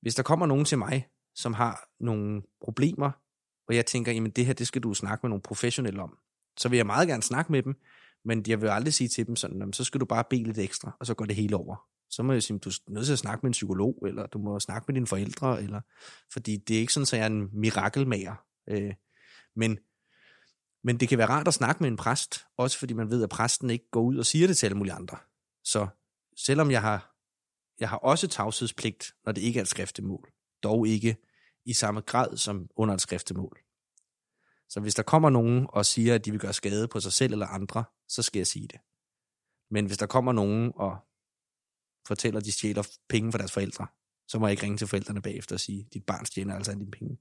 [0.00, 3.10] hvis der kommer nogen til mig, som har nogle problemer,
[3.68, 6.18] og jeg tænker, jamen det her, det skal du snakke med nogle professionelle om,
[6.56, 7.74] så vil jeg meget gerne snakke med dem,
[8.26, 10.96] men jeg vil aldrig sige til dem sådan, så skal du bare bede lidt ekstra,
[11.00, 11.76] og så går det hele over
[12.10, 14.38] så må jeg sige, du er nødt til at snakke med en psykolog, eller du
[14.38, 15.80] må snakke med dine forældre, eller,
[16.32, 18.34] fordi det er ikke sådan, at jeg er en mirakelmager.
[18.68, 18.94] Øh,
[19.56, 19.78] men,
[20.84, 23.28] Men det kan være rart at snakke med en præst, også fordi man ved, at
[23.28, 25.18] præsten ikke går ud og siger det til alle mulige andre.
[25.64, 25.88] Så
[26.36, 27.16] selvom jeg har,
[27.80, 31.16] jeg har også tavshedspligt, når det ikke er et skriftemål, dog ikke
[31.64, 33.58] i samme grad som under et skriftemål.
[34.68, 37.32] Så hvis der kommer nogen og siger, at de vil gøre skade på sig selv
[37.32, 38.80] eller andre, så skal jeg sige det.
[39.70, 40.96] Men hvis der kommer nogen og
[42.06, 43.86] fortæller, at de stjæler penge fra deres forældre,
[44.28, 46.90] så må jeg ikke ringe til forældrene bagefter og sige, dit barn stjæler altså dine
[46.90, 47.18] penge.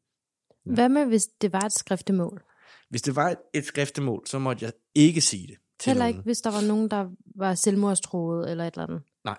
[0.66, 0.74] Ja.
[0.74, 2.44] Hvad med, hvis det var et skriftemål?
[2.90, 6.16] Hvis det var et, et skriftemål, så måtte jeg ikke sige det til Heller nogen.
[6.16, 9.04] ikke, hvis der var nogen, der var selvmordstroet eller et eller andet?
[9.24, 9.38] Nej.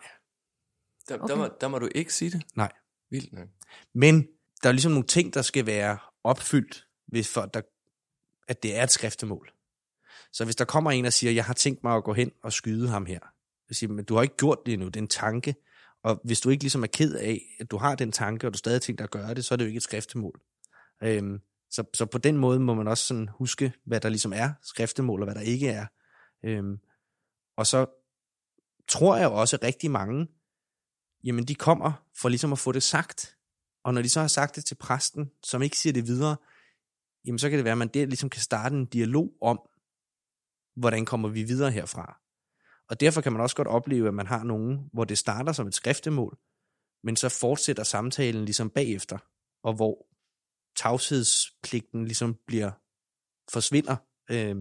[1.09, 1.29] Der, Okay.
[1.29, 2.43] der, må, der må du ikke sige det.
[2.57, 2.73] Nej.
[3.11, 3.49] Vildt nok.
[3.95, 4.29] Men
[4.63, 7.61] der er ligesom nogle ting, der skal være opfyldt, hvis for, der,
[8.49, 9.53] at det er et skriftemål.
[10.33, 12.53] Så hvis der kommer en og siger, jeg har tænkt mig at gå hen og
[12.53, 13.21] skyde ham her,
[13.69, 15.55] jeg siger, men du har ikke gjort det endnu, det er en tanke.
[16.03, 18.59] Og hvis du ikke ligesom er ked af, at du har den tanke, og du
[18.59, 20.41] stadig tænker at gøre det, så er det jo ikke et skriftemål.
[21.03, 21.41] Øhm,
[21.71, 25.23] så, så på den måde må man også sådan huske, hvad der ligesom er skriftemål,
[25.23, 25.87] og hvad der ikke er.
[26.45, 26.79] Øhm,
[27.57, 27.87] og så
[28.89, 30.29] tror jeg også rigtig mange,
[31.25, 33.37] jamen de kommer for ligesom at få det sagt.
[33.85, 36.37] Og når de så har sagt det til præsten, som ikke siger det videre,
[37.27, 39.61] jamen så kan det være, at man der ligesom kan starte en dialog om,
[40.77, 42.21] hvordan kommer vi videre herfra.
[42.89, 45.67] Og derfor kan man også godt opleve, at man har nogen, hvor det starter som
[45.67, 46.39] et skriftemål,
[47.05, 49.19] men så fortsætter samtalen ligesom bagefter,
[49.63, 50.07] og hvor
[50.77, 52.71] tavshedspligten ligesom bliver
[53.53, 53.97] forsvinder,
[54.31, 54.57] øh,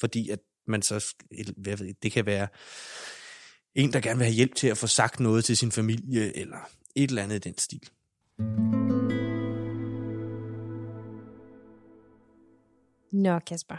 [0.00, 1.14] fordi at man så,
[1.56, 2.48] hvad ved det kan være
[3.74, 6.58] en, der gerne vil have hjælp til at få sagt noget til sin familie, eller
[6.96, 7.90] et eller andet i den stil.
[13.22, 13.76] Nå, Kasper.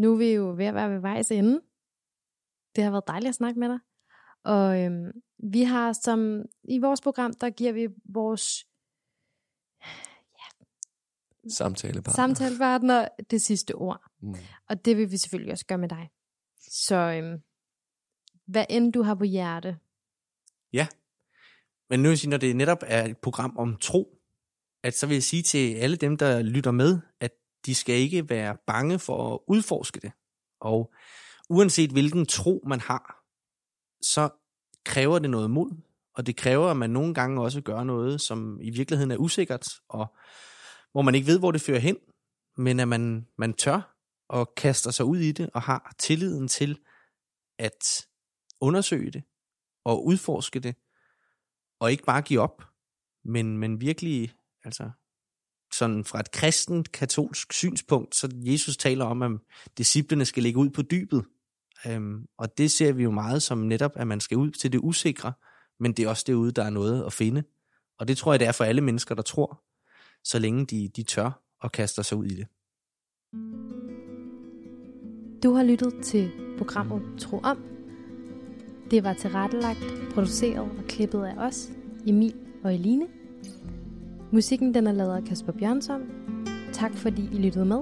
[0.00, 1.60] Nu er vi jo ved at være ved vejs ende.
[2.76, 3.78] Det har været dejligt at snakke med dig.
[4.44, 8.66] Og øhm, vi har som, i vores program, der giver vi vores
[11.48, 12.14] Samtalepartner.
[12.14, 14.00] samtalepartner det sidste ord.
[14.20, 14.34] Mm.
[14.68, 16.10] Og det vil vi selvfølgelig også gøre med dig.
[16.60, 17.42] Så øhm,
[18.46, 19.78] hvad end du har på hjerte,
[21.90, 24.18] Men nu vil jeg sige, når det netop er et program om tro,
[24.82, 27.32] at så vil jeg sige til alle dem, der lytter med, at
[27.66, 30.12] de skal ikke være bange for at udforske det.
[30.60, 30.92] Og
[31.50, 33.24] uanset hvilken tro man har,
[34.02, 34.28] så
[34.84, 35.70] kræver det noget mod,
[36.14, 39.68] og det kræver, at man nogle gange også gør noget, som i virkeligheden er usikkert,
[39.88, 40.06] og
[40.92, 41.96] hvor man ikke ved, hvor det fører hen,
[42.56, 43.96] men at man, man tør
[44.28, 46.78] og kaster sig ud i det, og har tilliden til
[47.58, 48.06] at
[48.60, 49.24] undersøge det,
[49.84, 50.76] og udforske det,
[51.80, 52.62] og ikke bare give op,
[53.24, 54.34] men, men virkelig,
[54.64, 54.90] altså
[55.74, 59.30] sådan fra et kristent katolsk synspunkt, så Jesus taler om, at
[59.78, 61.24] disciplene skal ligge ud på dybet.
[61.86, 64.80] Øhm, og det ser vi jo meget som netop, at man skal ud til det
[64.82, 65.32] usikre,
[65.80, 67.42] men det er også derude, der er noget at finde.
[67.98, 69.62] Og det tror jeg, det er for alle mennesker, der tror,
[70.24, 72.46] så længe de, de tør og kaster sig ud i det.
[75.42, 77.58] Du har lyttet til programmet Tro Om.
[78.90, 81.70] Det var tilrettelagt, produceret og klippet af os,
[82.06, 83.21] Emil og Eline.
[84.34, 86.02] Musikken den er lavet af Kasper Bjørnsson.
[86.72, 87.80] Tak fordi I lyttede med.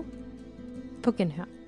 [1.02, 1.59] På genhør.